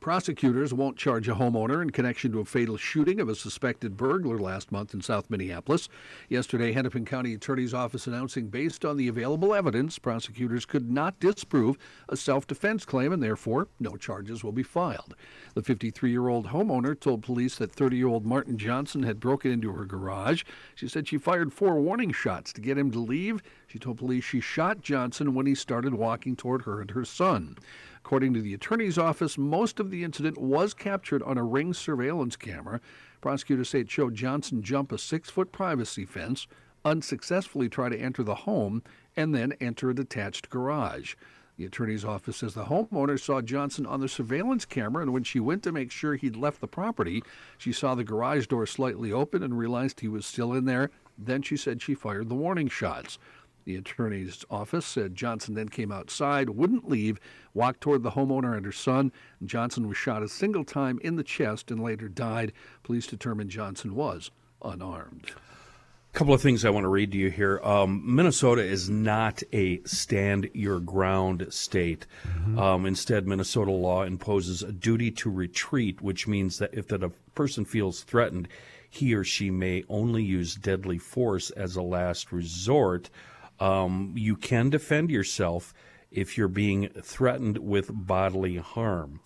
[0.00, 4.38] Prosecutors won't charge a homeowner in connection to a fatal shooting of a suspected burglar
[4.38, 5.90] last month in South Minneapolis.
[6.30, 11.76] Yesterday, Hennepin County Attorney's Office announcing based on the available evidence, prosecutors could not disprove
[12.08, 15.14] a self defense claim and therefore no charges will be filed.
[15.52, 19.50] The 53 year old homeowner told police that 30 year old Martin Johnson had broken
[19.50, 20.44] into her garage.
[20.74, 23.42] She said she fired four warning shots to get him to leave.
[23.66, 27.58] She told police she shot Johnson when he started walking toward her and her son.
[28.04, 32.34] According to the attorney's office, most of the incident was captured on a ring surveillance
[32.34, 32.80] camera.
[33.20, 36.46] Prosecutors say it showed Johnson jump a six foot privacy fence,
[36.84, 38.82] unsuccessfully try to enter the home,
[39.16, 41.14] and then enter a detached garage.
[41.56, 45.38] The attorney's office says the homeowner saw Johnson on the surveillance camera, and when she
[45.38, 47.22] went to make sure he'd left the property,
[47.58, 50.90] she saw the garage door slightly open and realized he was still in there.
[51.18, 53.18] Then she said she fired the warning shots.
[53.70, 57.20] The attorney's office said Johnson then came outside, wouldn't leave,
[57.54, 59.12] walked toward the homeowner and her son.
[59.44, 62.52] Johnson was shot a single time in the chest and later died.
[62.82, 65.30] Police determined Johnson was unarmed.
[66.12, 67.60] A couple of things I want to read to you here.
[67.62, 72.08] Um, Minnesota is not a stand your ground state.
[72.58, 77.12] Um, instead, Minnesota law imposes a duty to retreat, which means that if that a
[77.36, 78.48] person feels threatened,
[78.90, 83.08] he or she may only use deadly force as a last resort.
[83.60, 85.72] Um, you can defend yourself
[86.10, 89.20] if you're being threatened with bodily harm.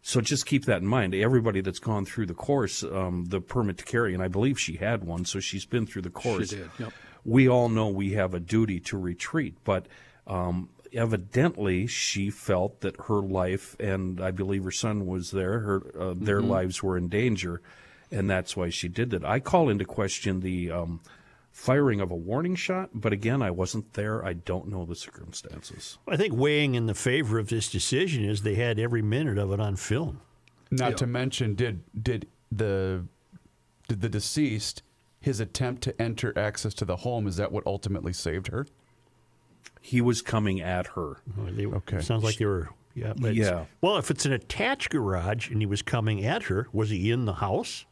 [0.00, 1.14] So just keep that in mind.
[1.14, 4.76] Everybody that's gone through the course, um, the permit to carry, and I believe she
[4.76, 6.50] had one, so she's been through the course.
[6.50, 6.92] did, yep.
[7.24, 9.86] We all know we have a duty to retreat, but
[10.26, 15.92] um, evidently she felt that her life, and I believe her son was there, her
[15.98, 16.48] uh, their Mhm.
[16.48, 17.60] lives were in danger,
[18.10, 19.24] and that's why she did that.
[19.24, 21.00] I call into question the um,
[21.52, 24.24] firing of a warning shot, but again, I wasn't there.
[24.24, 25.98] I don't know the circumstances.
[26.08, 29.52] I think weighing in the favor of this decision is they had every minute of
[29.52, 30.20] it on film.
[30.70, 33.04] Not to mention, did did the
[33.88, 34.82] did the deceased
[35.20, 38.66] his attempt to enter access to the home is that what ultimately saved her?
[39.80, 41.18] He was coming at her.
[41.38, 42.00] okay.
[42.00, 42.70] Sounds like they were.
[42.94, 43.12] Yeah.
[43.16, 43.66] but Yeah.
[43.80, 47.24] Well, if it's an attached garage and he was coming at her, was he in
[47.26, 47.84] the house?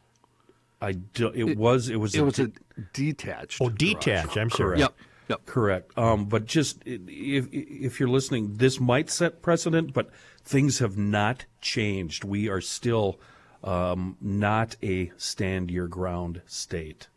[0.81, 2.51] I do, it, was it was It was a
[2.93, 3.59] detached.
[3.61, 4.35] Oh, detached.
[4.35, 4.79] I'm sorry.
[4.79, 4.93] Yep.
[5.29, 5.45] Yep.
[5.45, 5.97] Correct.
[5.97, 10.09] Um, but just if if you're listening, this might set precedent, but
[10.43, 12.23] things have not changed.
[12.23, 13.19] We are still
[13.63, 17.07] um, not a stand your ground state.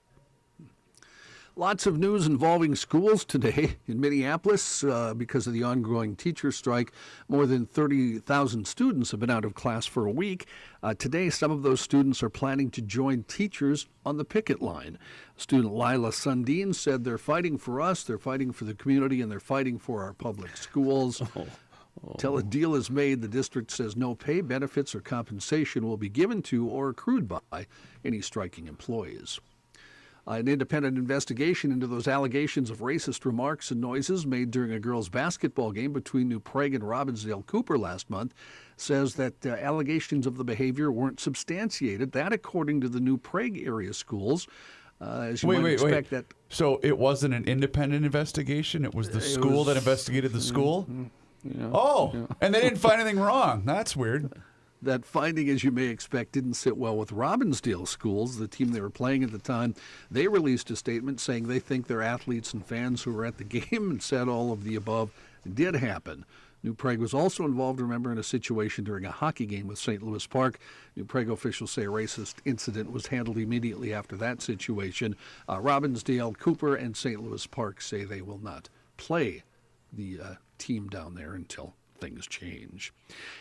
[1.57, 6.91] Lots of news involving schools today in Minneapolis uh, because of the ongoing teacher strike.
[7.29, 10.49] More than 30,000 students have been out of class for a week.
[10.83, 14.99] Uh, today, some of those students are planning to join teachers on the picket line.
[15.37, 19.39] Student Lila Sundin said they're fighting for us, they're fighting for the community, and they're
[19.39, 21.23] fighting for our public schools.
[22.19, 26.09] Till a deal is made, the district says no pay, benefits, or compensation will be
[26.09, 27.69] given to or accrued by
[28.05, 29.39] any striking employees.
[30.27, 35.11] An independent investigation into those allegations of racist remarks and noises made during a girls'
[35.11, 38.33] basketball game between New Prague and Robbinsdale Cooper last month
[38.79, 42.13] says that uh, allegations of the behavior weren't substantiated.
[42.13, 44.47] That, according to the New Prague area schools,
[44.99, 46.25] uh, as you wait, might wait, expect, wait.
[46.49, 48.85] So it wasn't an independent investigation.
[48.87, 50.87] It was the It school that investigated the school.
[50.91, 51.11] Mhm.
[51.75, 53.65] Oh, and they didn't find anything wrong.
[53.67, 54.33] That's weird.
[54.85, 58.83] That finding, as you may expect, didn't sit well with Robbinsdale Schools, the team they
[58.83, 59.75] were playing at the time.
[60.11, 63.45] They released a statement saying they think their athletes and fans who were at the
[63.61, 65.11] game and said all of the above
[65.53, 66.27] did happen.
[66.63, 70.03] New Prague was also involved, remember, in a situation during a hockey game with St.
[70.03, 70.59] Louis Park.
[70.97, 75.17] New Prague officials say a racist incident was handled immediately after that situation.
[75.49, 77.23] Uh, Robbinsdale, Cooper, and St.
[77.23, 78.69] Louis Park say they will not
[78.99, 79.45] play
[79.93, 81.75] the uh, team down there until
[82.05, 82.93] things change.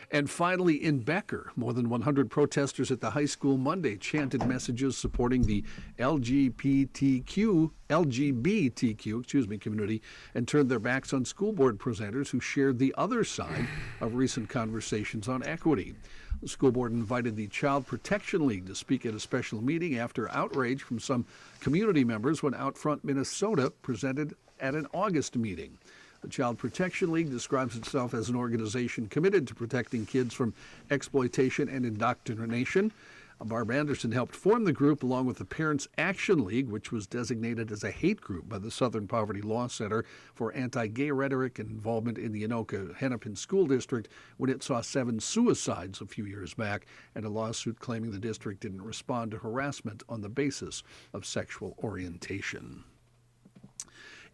[0.09, 4.97] And finally, in Becker, more than 100 protesters at the high school Monday chanted messages
[4.97, 5.63] supporting the
[5.99, 10.01] LGBTQ, LGBTQ, excuse me, community,
[10.33, 13.67] and turned their backs on school board presenters who shared the other side
[13.99, 15.95] of recent conversations on equity.
[16.41, 20.31] The school board invited the Child Protection League to speak at a special meeting after
[20.31, 21.25] outrage from some
[21.59, 25.77] community members when Outfront Minnesota presented at an August meeting.
[26.23, 30.53] The Child Protection League describes itself as an organization committed to protecting kids from
[30.89, 32.93] exploitation and indoctrination.
[33.41, 37.73] Barb Anderson helped form the group along with the Parents Action League, which was designated
[37.73, 41.69] as a hate group by the Southern Poverty Law Center for anti gay rhetoric and
[41.69, 44.07] involvement in the Anoka Hennepin School District
[44.37, 48.61] when it saw seven suicides a few years back and a lawsuit claiming the district
[48.61, 52.85] didn't respond to harassment on the basis of sexual orientation.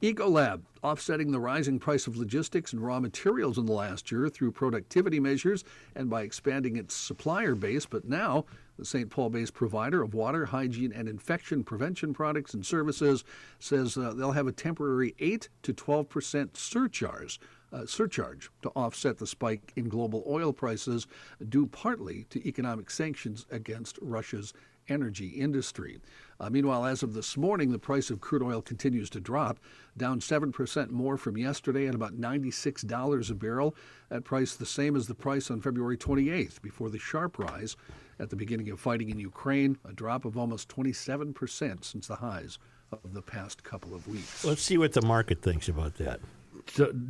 [0.02, 4.50] Ecolab, offsetting the rising price of logistics and raw materials in the last year through
[4.50, 8.46] productivity measures and by expanding its supplier base, but now
[8.78, 9.10] the St.
[9.10, 13.26] Paul based provider of water, hygiene, and infection prevention products and services
[13.60, 17.42] says uh, they'll have a temporary 8 to 12 percent surcharge.
[17.72, 21.06] Uh, surcharge to offset the spike in global oil prices,
[21.50, 24.54] due partly to economic sanctions against Russia's
[24.90, 26.00] energy industry.
[26.40, 29.60] Uh, meanwhile, as of this morning, the price of crude oil continues to drop,
[29.98, 33.76] down 7% more from yesterday at about $96 a barrel.
[34.10, 37.76] That price the same as the price on February 28th before the sharp rise
[38.20, 42.58] at the beginning of fighting in Ukraine, a drop of almost 27% since the highs
[42.92, 44.44] of the past couple of weeks.
[44.46, 46.20] Let's see what the market thinks about that.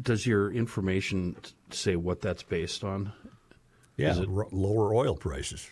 [0.03, 1.35] Does your information
[1.71, 3.11] say what that's based on?
[3.97, 5.69] Yeah, it- r- lower oil prices.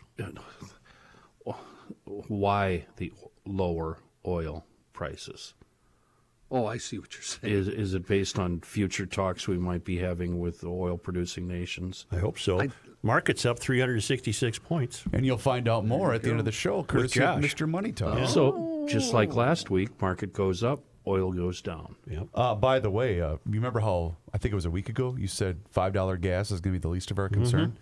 [2.05, 3.11] Why the
[3.45, 5.53] lower oil prices?
[6.49, 7.53] Oh, I see what you're saying.
[7.53, 11.47] Is is it based on future talks we might be having with the oil producing
[11.47, 12.05] nations?
[12.11, 12.61] I hope so.
[13.03, 15.03] Market's up 366 points.
[15.13, 17.69] And you'll find out more at the end of the show, With courtesy of Mr.
[17.69, 18.27] Money Talk.
[18.27, 21.95] So just like last week, market goes up, oil goes down.
[22.09, 22.27] Yep.
[22.33, 25.15] Uh, by the way, uh, you remember how I think it was a week ago
[25.17, 27.77] you said five dollar gas is going to be the least of our concern.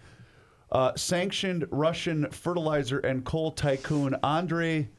[0.72, 4.90] Uh, sanctioned Russian fertilizer and coal tycoon Andrei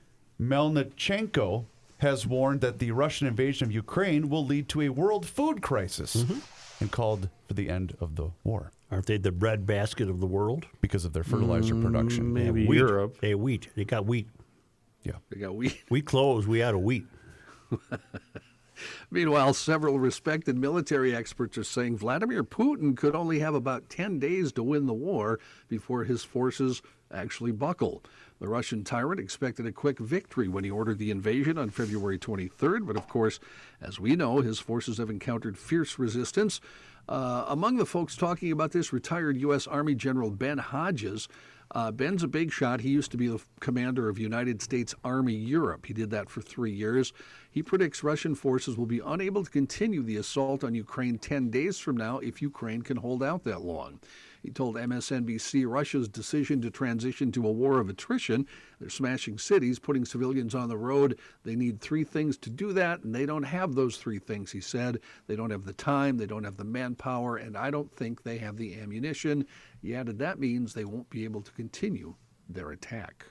[0.40, 1.64] Melnichenko
[1.98, 6.24] has warned that the Russian invasion of Ukraine will lead to a world food crisis
[6.80, 10.66] and called for the end of the war Aren't they the breadbasket of the world?
[10.80, 12.34] because of their fertilizer production.
[12.34, 12.78] They have Maybe wheat.
[12.78, 13.16] Europe.
[13.20, 13.68] They have wheat.
[13.74, 14.28] They got wheat.
[15.02, 15.14] Yeah.
[15.30, 15.82] They got wheat.
[15.90, 16.46] We closed.
[16.46, 17.06] We out of wheat.
[19.10, 24.52] Meanwhile, several respected military experts are saying Vladimir Putin could only have about 10 days
[24.52, 28.02] to win the war before his forces actually buckle.
[28.38, 32.86] The Russian tyrant expected a quick victory when he ordered the invasion on February 23rd,
[32.86, 33.40] but of course,
[33.80, 36.60] as we know, his forces have encountered fierce resistance.
[37.08, 39.66] Uh, among the folks talking about this, retired U.S.
[39.66, 41.28] Army General Ben Hodges.
[41.72, 42.80] Uh, Ben's a big shot.
[42.80, 45.86] He used to be the commander of United States Army Europe.
[45.86, 47.12] He did that for three years.
[47.50, 51.78] He predicts Russian forces will be unable to continue the assault on Ukraine 10 days
[51.78, 54.00] from now if Ukraine can hold out that long.
[54.46, 58.46] He told MSNBC Russia's decision to transition to a war of attrition.
[58.78, 61.18] They're smashing cities, putting civilians on the road.
[61.42, 64.60] They need three things to do that, and they don't have those three things, he
[64.60, 65.00] said.
[65.26, 68.38] They don't have the time, they don't have the manpower, and I don't think they
[68.38, 69.46] have the ammunition.
[69.82, 72.14] He added that means they won't be able to continue
[72.48, 73.26] their attack.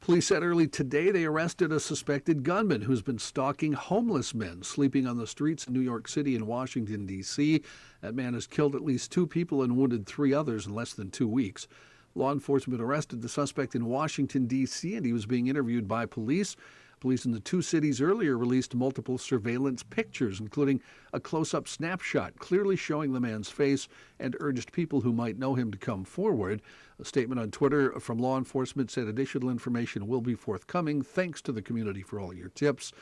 [0.00, 5.06] Police said early today they arrested a suspected gunman who's been stalking homeless men sleeping
[5.06, 7.62] on the streets in New York City and Washington, D.C.
[8.00, 11.10] That man has killed at least two people and wounded three others in less than
[11.10, 11.68] two weeks.
[12.14, 16.56] Law enforcement arrested the suspect in Washington, D.C., and he was being interviewed by police.
[16.98, 20.82] Police in the two cities earlier released multiple surveillance pictures, including
[21.14, 23.88] a close up snapshot clearly showing the man's face,
[24.18, 26.60] and urged people who might know him to come forward.
[26.98, 31.00] A statement on Twitter from law enforcement said additional information will be forthcoming.
[31.00, 32.92] Thanks to the community for all your tips.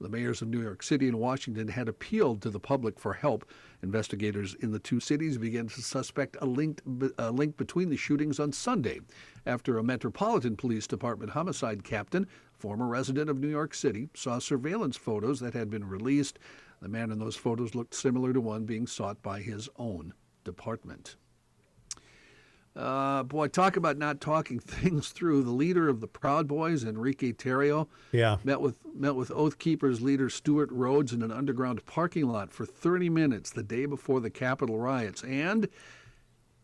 [0.00, 3.44] The mayors of New York City and Washington had appealed to the public for help.
[3.82, 6.80] Investigators in the two cities began to suspect a link,
[7.18, 9.00] a link between the shootings on Sunday
[9.44, 14.96] after a Metropolitan Police Department homicide captain, former resident of New York City, saw surveillance
[14.96, 16.38] photos that had been released.
[16.80, 21.16] The man in those photos looked similar to one being sought by his own department.
[22.78, 25.42] Uh, boy, talk about not talking things through.
[25.42, 28.36] The leader of the Proud Boys, Enrique Tarrio, Yeah.
[28.44, 32.64] met with met with Oath Keepers leader Stewart Rhodes in an underground parking lot for
[32.64, 35.68] 30 minutes the day before the Capitol riots, and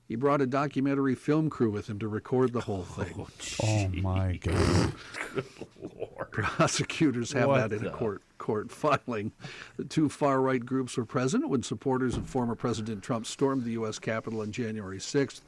[0.06, 3.26] he brought a documentary film crew with him to record the whole thing.
[3.64, 4.92] Oh my God.
[6.30, 9.32] Prosecutors have What that in a court court filing.
[9.76, 13.70] The two far right groups were present when supporters of former President Trump stormed the
[13.72, 13.98] U.S.
[13.98, 15.40] Capitol on January 6th.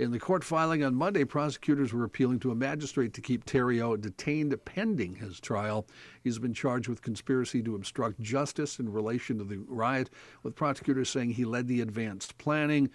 [0.00, 4.00] In the court filing on Monday, prosecutors were appealing to a magistrate to keep Tarrio
[4.00, 5.86] detained pending his trial.
[6.24, 10.08] He's been charged with conspiracy to obstruct justice in relation to the riot,
[10.42, 12.88] with prosecutors saying he led the advanced planning.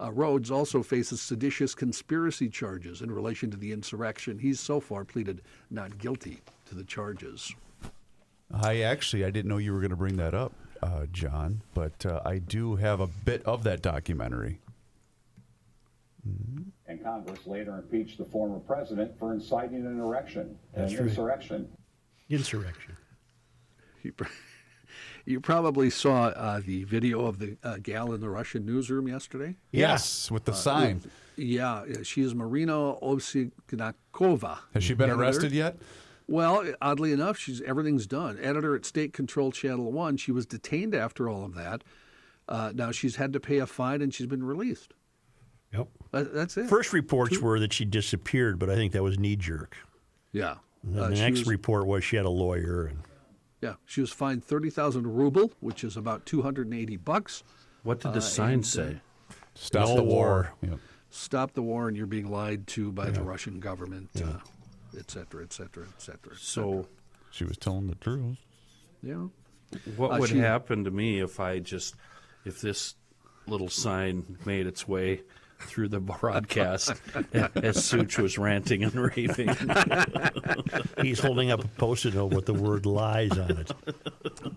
[0.00, 4.38] Uh, Rhodes also faces seditious conspiracy charges in relation to the insurrection.
[4.38, 7.52] He's so far pleaded not guilty to the charges.
[8.52, 12.06] I actually I didn't know you were going to bring that up, uh, John, but
[12.06, 14.60] uh, I do have a bit of that documentary.
[16.24, 21.08] And Congress later impeached the former president for inciting an erection, an That's right.
[21.08, 21.68] insurrection.
[22.28, 22.96] Insurrection.
[24.02, 24.24] You, pr-
[25.24, 29.56] you probably saw uh, the video of the uh, gal in the Russian newsroom yesterday.
[29.72, 31.02] Yes, with the sign.
[31.36, 34.58] Yeah, yeah, she is Marina Ovsyannikova.
[34.74, 35.22] Has she been Editor.
[35.22, 35.76] arrested yet?
[36.28, 38.38] Well, oddly enough, she's everything's done.
[38.40, 40.16] Editor at State Control Channel One.
[40.16, 41.82] She was detained after all of that.
[42.48, 44.94] Uh, now she's had to pay a fine and she's been released.
[45.72, 45.88] Yep.
[46.10, 46.68] That, that's it.
[46.68, 49.76] First reports were that she disappeared, but I think that was knee jerk.
[50.32, 50.56] Yeah.
[50.82, 52.84] And then Uh, the next was- report was she had a lawyer.
[52.86, 52.98] And
[53.62, 57.42] Yeah, she was fined thirty thousand ruble, which is about two hundred and eighty bucks.
[57.84, 59.00] What did the Uh, sign and, uh, say?
[59.54, 60.26] Stop No the war.
[60.26, 60.52] war.
[60.72, 60.80] Yep.
[61.10, 64.38] Stop the war, and you're being lied to by the Russian government, uh,
[64.98, 66.32] et cetera, et cetera, et cetera.
[66.32, 66.88] et So,
[67.30, 68.38] She was telling the truth.
[69.02, 69.28] yeah.
[69.96, 71.94] what Uh, would she- happen to me if I just,
[72.44, 72.94] if this
[73.46, 75.22] little sign made its way
[75.62, 76.94] through the broadcast
[77.32, 79.48] as Such was ranting and raving?
[81.02, 83.72] he's holding up a post-it note with the word lies on it.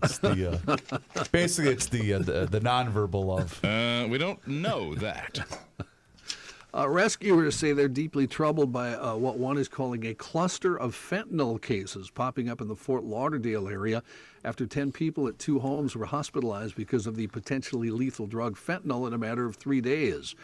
[0.02, 3.64] It's the, uh, basically, it's the, uh, the the nonverbal of.
[3.64, 5.40] Uh, we don't know that.
[6.74, 10.94] Uh, rescuers say they're deeply troubled by uh, what one is calling a cluster of
[10.94, 14.02] fentanyl cases popping up in the Fort Lauderdale area
[14.44, 19.06] after 10 people at two homes were hospitalized because of the potentially lethal drug fentanyl
[19.06, 20.34] in a matter of three days.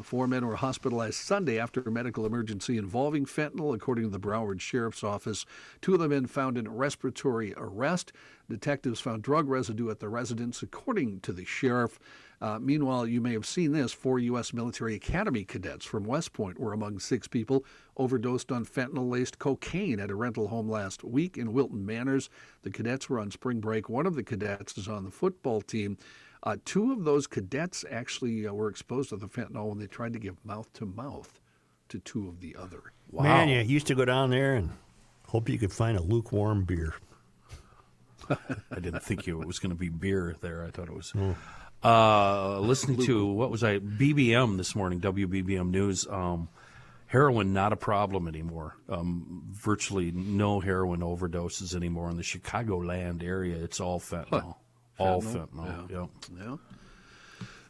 [0.00, 4.60] Four men were hospitalized Sunday after a medical emergency involving fentanyl, according to the Broward
[4.60, 5.44] Sheriff's Office.
[5.80, 8.12] Two of the men found in respiratory arrest.
[8.48, 11.98] Detectives found drug residue at the residence, according to the sheriff.
[12.42, 13.92] Uh, meanwhile, you may have seen this.
[13.92, 14.52] Four U.S.
[14.52, 17.64] military academy cadets from West Point were among six people
[17.96, 22.28] overdosed on fentanyl laced cocaine at a rental home last week in Wilton Manors.
[22.62, 23.88] The cadets were on spring break.
[23.88, 25.96] One of the cadets is on the football team.
[26.42, 30.12] Uh, two of those cadets actually uh, were exposed to the fentanyl when they tried
[30.12, 31.40] to give mouth to mouth
[31.88, 32.82] to two of the other.
[33.12, 34.70] Man, you used to go down there and
[35.28, 36.94] hope you could find a lukewarm beer.
[38.30, 40.64] I didn't think it was going to be beer there.
[40.64, 41.12] I thought it was.
[41.16, 41.36] Oh.
[41.84, 45.00] Uh, listening to what was I BBM this morning?
[45.00, 46.06] WBBM News.
[46.08, 46.48] Um,
[47.06, 48.76] heroin not a problem anymore.
[48.88, 53.56] Um, virtually no heroin overdoses anymore in the Chicagoland area.
[53.56, 54.54] It's all fentanyl.
[55.02, 55.88] All Fentanyl?
[55.88, 55.90] fentanyl.
[55.90, 56.08] Yep.
[56.38, 56.56] Yeah.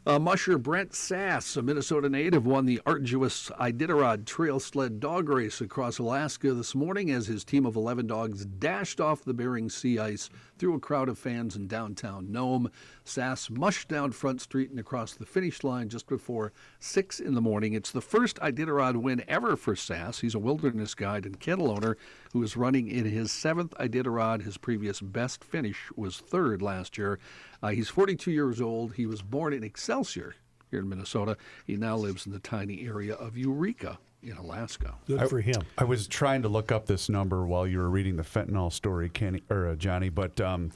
[0.05, 5.61] Uh, musher Brent Sass, a Minnesota native, won the arduous Iditarod Trail Sled Dog Race
[5.61, 9.99] across Alaska this morning as his team of 11 dogs dashed off the Bering Sea
[9.99, 12.69] ice through a crowd of fans in downtown Nome.
[13.05, 17.41] Sass mushed down Front Street and across the finish line just before 6 in the
[17.41, 17.73] morning.
[17.73, 20.19] It's the first Iditarod win ever for Sass.
[20.19, 21.97] He's a wilderness guide and kennel owner
[22.31, 24.43] who is running in his seventh Iditarod.
[24.43, 27.19] His previous best finish was third last year.
[27.61, 28.93] Uh, he's 42 years old.
[28.93, 30.35] He was born in Excelsior
[30.71, 31.37] here in Minnesota.
[31.67, 34.95] He now lives in the tiny area of Eureka in Alaska.
[35.07, 35.61] Good I- for him.
[35.77, 39.09] I was trying to look up this number while you were reading the fentanyl story,
[39.09, 40.71] Kenny or uh, Johnny, but um,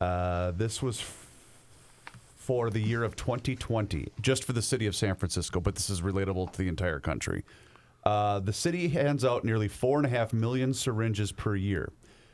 [0.00, 1.26] uh, this was f-
[2.40, 6.00] for the year of 2020, just for the city of San Francisco, but this is
[6.00, 7.44] relatable to the entire country.
[8.02, 11.92] Uh, the city hands out nearly four and a half million syringes per year.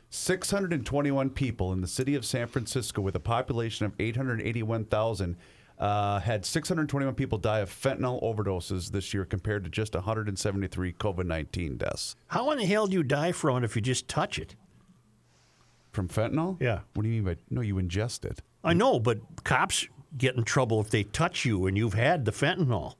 [0.09, 5.35] 621 people in the city of San Francisco, with a population of 881,000,
[5.77, 11.25] uh, had 621 people die of fentanyl overdoses this year, compared to just 173 COVID
[11.25, 12.15] 19 deaths.
[12.27, 14.55] How in the hell do you die from it if you just touch it?
[15.91, 16.55] From fentanyl?
[16.61, 16.79] Yeah.
[16.93, 17.59] What do you mean by no?
[17.59, 18.41] You ingest it.
[18.63, 22.31] I know, but cops get in trouble if they touch you and you've had the
[22.31, 22.95] fentanyl.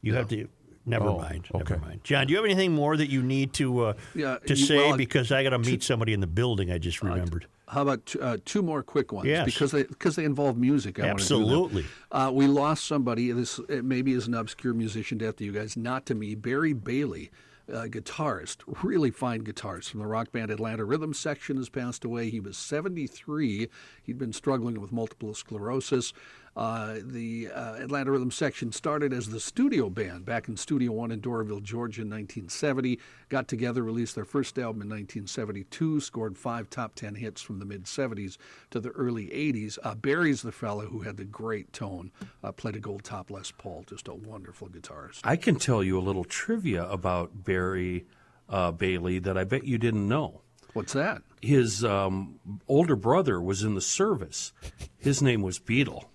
[0.00, 0.48] You have to.
[0.84, 1.46] Never Oh, mind.
[1.54, 1.74] okay.
[1.74, 2.00] Never mind.
[2.02, 4.76] John, do you have anything more that you need to uh, Yeah, to you- say?
[4.78, 6.72] well, because I got to meet somebody in the building.
[6.72, 7.46] I just remembered.
[7.68, 9.28] How about t- uh, two more quick ones?
[9.28, 9.44] Yes.
[9.46, 10.98] Because they because they involve music.
[10.98, 11.22] I wanna do.
[11.22, 11.84] Absolutely.
[12.10, 13.30] Uh, we lost somebody.
[13.30, 16.34] This it maybe is an obscure musician death to you guys, not to me.
[16.34, 17.30] Barry Bailey,
[17.72, 22.28] uh, guitarist, really fine guitarist from the rock band Atlanta Rhythm Section, has passed away.
[22.28, 23.68] He was 73.
[24.02, 26.12] He'd been struggling with multiple sclerosis.
[26.54, 31.10] Uh, the uh, Atlanta Rhythm Section started as the studio band back in Studio One
[31.10, 32.98] in Doraville, Georgia, in 1970.
[33.30, 37.64] Got together, released their first album in 1972, scored five top ten hits from the
[37.64, 38.36] mid 70s
[38.70, 39.78] to the early 80s.
[39.82, 42.12] Uh, Barry's the fellow who had the great tone,
[42.44, 45.20] uh, played a gold top Les Paul, just a wonderful guitarist.
[45.24, 48.04] I can tell you a little trivia about Barry
[48.48, 50.42] uh, Bailey that I bet you didn't know.
[50.74, 51.22] What's that?
[51.40, 52.38] His um,
[52.68, 54.52] older brother was in the service.
[54.98, 56.10] His name was Beetle.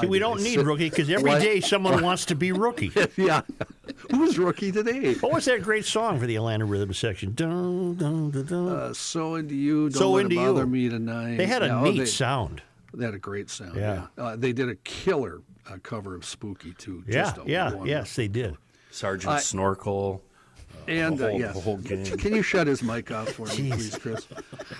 [0.00, 2.90] See, we don't need rookie because every Why- day someone wants to be rookie.
[3.16, 3.42] yeah.
[4.10, 5.14] Who's rookie today?
[5.14, 7.34] What was that great song for the Atlanta Rhythm section?
[7.34, 8.68] Dun, dun, dun, dun.
[8.68, 10.66] Uh, so into you, don't So let Into it bother You.
[10.66, 11.36] me tonight.
[11.36, 12.62] They had a Yeah, oh, neat they- sound.
[12.94, 13.74] They had a great sound.
[13.76, 14.06] Yeah.
[14.16, 17.02] Yeah, Uh, they did a killer uh, cover of Spooky too.
[17.06, 18.56] Yeah, Just a yeah, wonderful- yes, they did.
[18.90, 20.22] Sergeant I- Snorkel.
[20.86, 22.04] And uh, whole, yes, whole gang.
[22.04, 24.26] can you shut his mic off for me, please, Chris?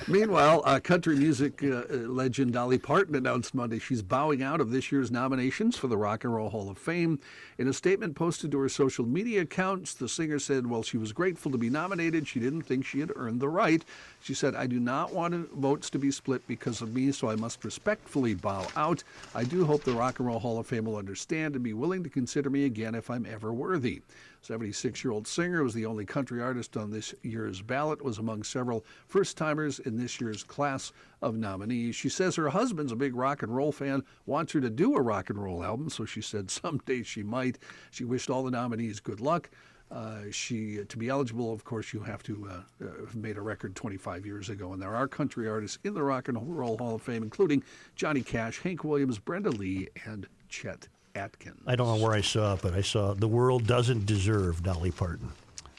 [0.07, 4.71] Meanwhile, uh, country music uh, uh, legend Dolly Parton announced Monday she's bowing out of
[4.71, 7.19] this year's nominations for the Rock and Roll Hall of Fame.
[7.57, 11.13] In a statement posted to her social media accounts, the singer said, "While she was
[11.13, 13.85] grateful to be nominated, she didn't think she had earned the right."
[14.21, 17.37] She said, "I do not want votes to be split because of me, so I
[17.37, 19.03] must respectfully bow out.
[19.35, 22.03] I do hope the Rock and Roll Hall of Fame will understand and be willing
[22.03, 24.03] to consider me again if I'm ever worthy."
[24.45, 29.79] 76-year-old singer was the only country artist on this year's ballot, was among several first-timers
[29.79, 30.93] in this year's class
[31.23, 31.97] of nominees.
[31.97, 35.01] She says her husband's a big rock and roll fan, wants her to do a
[35.01, 37.59] rock and roll album, so she said someday she might.
[37.91, 39.49] She wished all the nominees good luck.
[39.91, 43.41] Uh, she to be eligible, of course, you have to uh, uh, have made a
[43.41, 46.97] record 25 years ago, and there are country artists in the Rock and Roll Hall
[46.97, 47.63] of Fame, including
[47.95, 51.61] Johnny Cash, Hank Williams, Brenda Lee, and Chet Atkins.
[51.67, 54.91] I don't know where I saw it, but I saw "The World Doesn't Deserve" Dolly
[54.91, 55.31] Parton.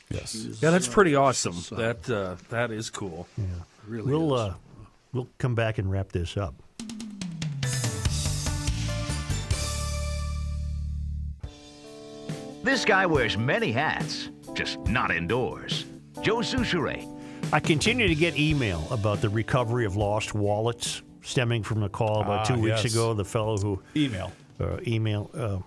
[0.10, 0.36] Yes.
[0.62, 1.56] Yeah, that's pretty awesome.
[1.78, 3.28] That uh, that is cool.
[3.38, 3.46] Yeah,
[3.88, 4.54] really we'll uh,
[5.14, 6.56] we'll come back and wrap this up.
[12.64, 15.86] This guy wears many hats, just not indoors.
[16.22, 17.12] Joe Soucheray.
[17.54, 22.22] I continue to get email about the recovery of lost wallets stemming from the call
[22.22, 22.94] about Ah, two weeks yes.
[22.94, 23.14] ago.
[23.14, 24.32] The fellow who Email.
[24.60, 25.30] Uh, email.
[25.34, 25.60] Uh,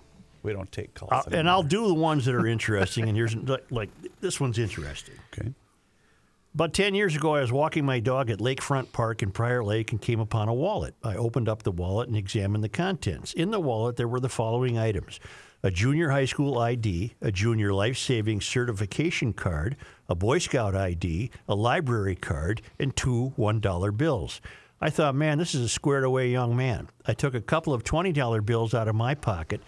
[0.42, 1.10] We don't take calls.
[1.12, 3.08] I'll- and I'll do the ones that are interesting.
[3.08, 5.14] and here's like, like this one's interesting.
[5.32, 5.52] Okay.
[6.54, 9.92] About 10 years ago, I was walking my dog at Lakefront Park in Prior Lake
[9.92, 10.94] and came upon a wallet.
[11.04, 13.32] I opened up the wallet and examined the contents.
[13.34, 15.20] In the wallet, there were the following items
[15.62, 19.76] a junior high school ID, a junior life saving certification card,
[20.08, 24.40] a Boy Scout ID, a library card, and two $1 bills.
[24.80, 26.88] I thought, man, this is a squared away young man.
[27.06, 29.60] I took a couple of $20 bills out of my pocket,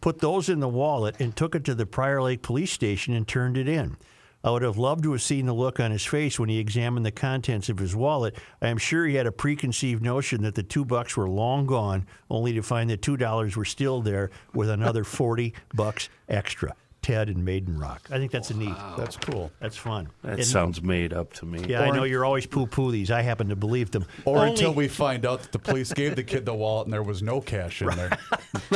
[0.00, 3.26] put those in the wallet, and took it to the Prior Lake police station and
[3.26, 3.96] turned it in.
[4.44, 7.04] I would have loved to have seen the look on his face when he examined
[7.04, 8.36] the contents of his wallet.
[8.62, 12.06] I am sure he had a preconceived notion that the two bucks were long gone,
[12.30, 16.76] only to find that two dollars were still there with another forty bucks extra.
[17.08, 18.06] Ted and Maiden Rock.
[18.12, 18.74] I think that's a neat.
[18.98, 19.50] That's cool.
[19.60, 20.08] That's fun.
[20.22, 21.64] That And- sounds made up to me.
[21.66, 23.10] Yeah, I know you're always poo-poo these.
[23.10, 24.04] I happen to believe them.
[24.26, 26.92] Or Only- until we find out that the police gave the kid the wallet and
[26.92, 28.10] there was no cash in there.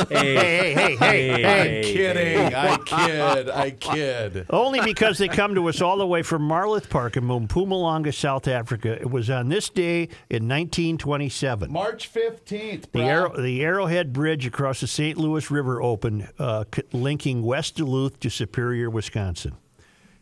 [0.09, 0.33] Hey,
[0.73, 1.81] hey, hey, hey, I'm hey.
[1.83, 2.55] kidding.
[2.55, 3.49] I kid.
[3.49, 4.45] I kid.
[4.49, 8.47] Only because they come to us all the way from Marloth Park in Mpumalanga, South
[8.47, 8.91] Africa.
[8.99, 11.71] It was on this day in 1927.
[11.71, 13.01] March 15th, The, bro.
[13.01, 15.17] Arrow, the Arrowhead Bridge across the St.
[15.17, 19.55] Louis River opened, uh, c- linking West Duluth to Superior, Wisconsin.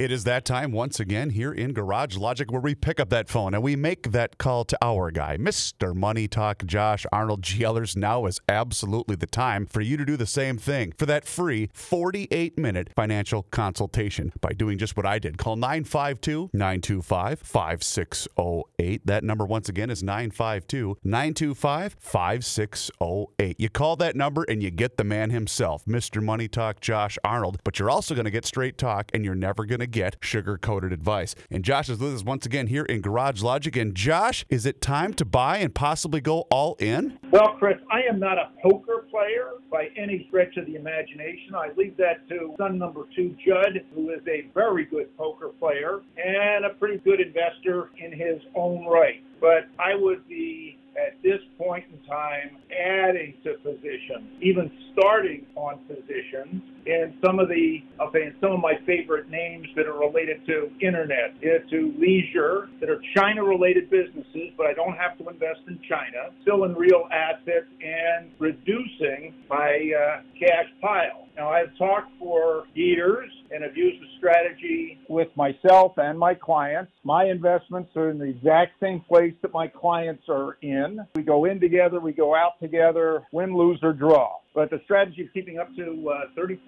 [0.00, 3.28] It is that time once again here in Garage Logic where we pick up that
[3.28, 5.94] phone and we make that call to our guy, Mr.
[5.94, 7.98] Money Talk Josh Arnold GLers.
[7.98, 11.68] Now is absolutely the time for you to do the same thing for that free
[11.74, 15.36] 48 minute financial consultation by doing just what I did.
[15.36, 19.06] Call 952 925 5608.
[19.06, 23.60] That number once again is 952 925 5608.
[23.60, 26.22] You call that number and you get the man himself, Mr.
[26.22, 29.66] Money Talk Josh Arnold, but you're also going to get straight talk and you're never
[29.66, 31.34] going to get sugar coated advice.
[31.50, 33.74] And Josh is with us once again here in Garage Logic.
[33.76, 37.18] And Josh, is it time to buy and possibly go all in?
[37.30, 41.54] Well, Chris, I am not a poker player by any stretch of the imagination.
[41.54, 46.00] I leave that to son number two, Judd, who is a very good poker player
[46.16, 49.22] and a pretty good investor in his own right.
[49.40, 55.78] But I would be at this point in time adding to positions, even starting on
[55.86, 60.44] positions And some of the, I'll say, some of my favorite names that are related
[60.46, 61.38] to internet,
[61.70, 66.64] to leisure, that are China-related businesses, but I don't have to invest in China, still
[66.64, 71.28] in real assets and reducing my uh, cash pile.
[71.36, 76.92] Now, I've talked for years and have used the strategy with myself and my clients.
[77.04, 81.00] My investments are in the exact same place that my clients are in.
[81.14, 84.36] We go in together, we go out together, win, lose, or draw.
[84.54, 86.58] But the strategy of keeping up to uh, 30%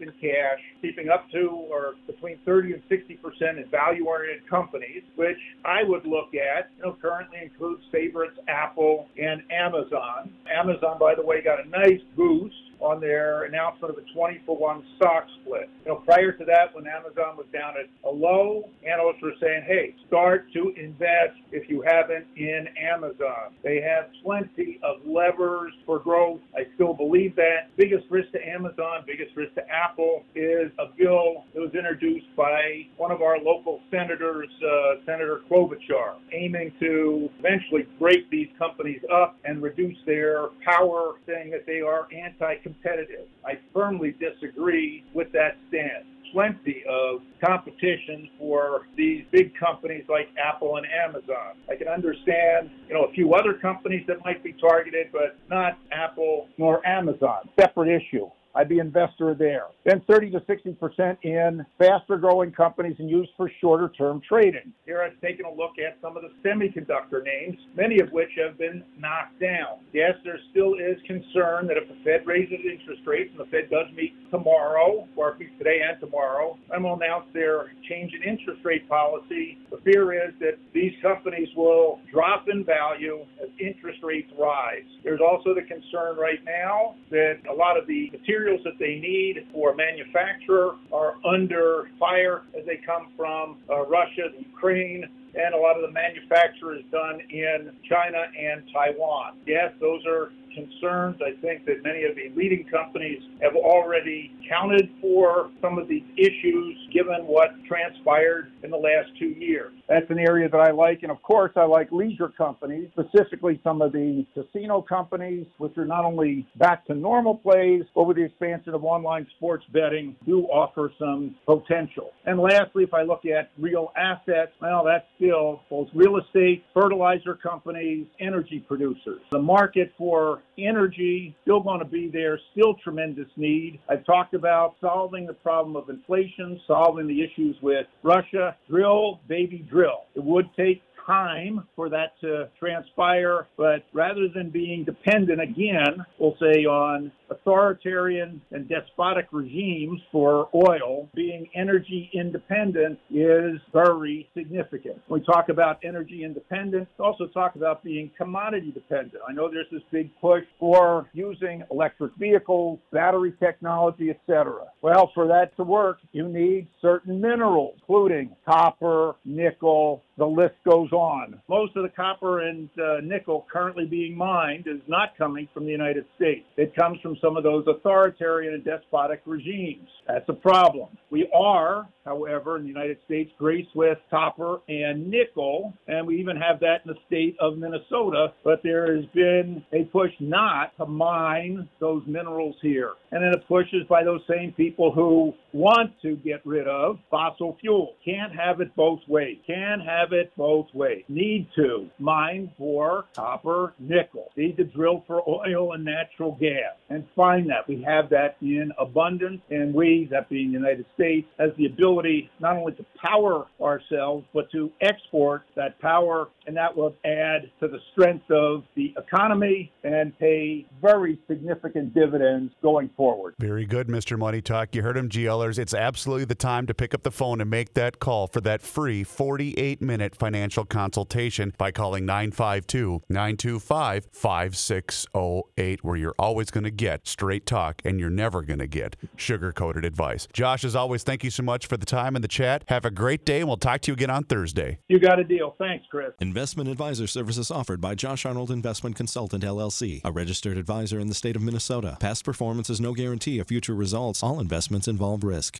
[0.00, 5.82] in cash, keeping up to or between 30 and 60% in value-oriented companies, which I
[5.84, 10.32] would look at, you know, currently includes favorites Apple and Amazon.
[10.50, 14.56] Amazon, by the way, got a nice boost on their announcement of a 20 for
[14.56, 15.68] 1 stock split.
[15.84, 19.64] You know, prior to that, when Amazon was down at a low, analysts were saying,
[19.66, 23.54] hey, start to invest if you haven't in Amazon.
[23.62, 26.40] They have plenty of levers for growth.
[26.54, 27.76] I still believe that.
[27.76, 32.86] Biggest risk to Amazon, biggest risk to Apple is a bill that was introduced by
[32.96, 39.36] one of our local senators, uh, Senator Klobuchar, aiming to eventually break these companies up
[39.44, 43.28] and reduce their power, saying that they are anti competitive.
[43.44, 46.04] I firmly disagree with that stance.
[46.32, 51.54] Plenty of competition for these big companies like Apple and Amazon.
[51.70, 55.78] I can understand, you know, a few other companies that might be targeted, but not
[55.92, 57.48] Apple nor Amazon.
[57.58, 58.28] Separate issue.
[58.56, 59.66] I'd be investor there.
[59.84, 64.72] Then 30 to 60% in faster growing companies and used for shorter term trading.
[64.86, 68.56] Here I've taken a look at some of the semiconductor names, many of which have
[68.56, 69.80] been knocked down.
[69.92, 73.68] Yes, there still is concern that if the Fed raises interest rates, and the Fed
[73.70, 78.88] does meet tomorrow, or today and tomorrow, and will announce their change in interest rate
[78.88, 84.88] policy, the fear is that these companies will drop in value as interest rates rise.
[85.04, 88.10] There's also the concern right now that a lot of the
[88.46, 94.28] materials that they need for manufacture are under fire as they come from uh, Russia,
[94.38, 95.04] Ukraine,
[95.34, 99.36] and a lot of the manufacture is done in China and Taiwan.
[99.46, 101.16] Yes, those are concerns.
[101.20, 106.04] I think that many of the leading companies have already counted for some of these
[106.16, 109.72] issues given what transpired in the last two years.
[109.88, 111.02] That's an area that I like.
[111.02, 115.84] And of course, I like leisure companies, specifically some of the casino companies, which are
[115.84, 120.44] not only back to normal plays, but with the expansion of online sports betting, do
[120.46, 122.10] offer some potential.
[122.24, 127.34] And lastly, if I look at real assets, well, that's still both real estate, fertilizer
[127.34, 129.20] companies, energy producers.
[129.30, 133.78] The market for energy still going to be there, still tremendous need.
[133.88, 138.56] I've talked about solving the problem of inflation, solving the issues with Russia.
[138.68, 139.75] Drill, baby, drill.
[140.14, 146.36] It would take time for that to transpire, but rather than being dependent again, we'll
[146.40, 155.00] say on authoritarian and despotic regimes for oil, being energy independent is very significant.
[155.08, 159.22] We talk about energy independence, also talk about being commodity dependent.
[159.28, 164.64] I know there's this big push for using electric vehicles, battery technology, etc.
[164.82, 170.90] Well, for that to work, you need certain minerals, including copper, nickel, the list goes
[170.92, 171.40] on.
[171.48, 175.70] Most of the copper and uh, nickel currently being mined is not coming from the
[175.70, 176.46] United States.
[176.56, 179.88] It comes from some of those authoritarian and despotic regimes.
[180.06, 180.88] That's a problem.
[181.10, 186.36] We are, however, in the United States, graced with copper and nickel, and we even
[186.36, 190.86] have that in the state of Minnesota, but there has been a push not to
[190.86, 192.92] mine those minerals here.
[193.10, 196.98] And then a push is by those same people who want to get rid of
[197.10, 197.94] fossil fuel.
[198.04, 199.38] Can't have it both ways.
[199.46, 201.04] Can't have it both ways.
[201.08, 204.30] Need to mine for copper, nickel.
[204.36, 206.74] Need to drill for oil and natural gas.
[206.90, 207.68] And find that.
[207.68, 212.30] We have that in abundance, and we, that being the United States, has the ability
[212.40, 217.68] not only to power ourselves, but to export that power, and that will add to
[217.68, 223.34] the strength of the economy and pay very significant dividends going forward.
[223.38, 224.18] Very good, Mr.
[224.18, 224.74] Money Talk.
[224.74, 225.58] You heard him, GLers.
[225.58, 228.62] It's absolutely the time to pick up the phone and make that call for that
[228.62, 236.70] free 48 minute financial consultation by calling 952 925 5608, where you're always going to
[236.96, 240.26] get straight talk and you're never going to get sugar coated advice.
[240.32, 242.64] Josh, as always, thank you so much for the time and the chat.
[242.68, 244.78] Have a great day, and we'll talk to you again on Thursday.
[244.88, 245.54] You got a deal.
[245.58, 246.12] Thanks, Chris.
[246.20, 251.14] Investment advisor services offered by Josh Arnold Investment Consultant LLC, a registered advisor in the
[251.14, 251.96] state of Minnesota.
[252.00, 254.22] Past performance is no guarantee of future results.
[254.22, 255.54] All investments involve risk.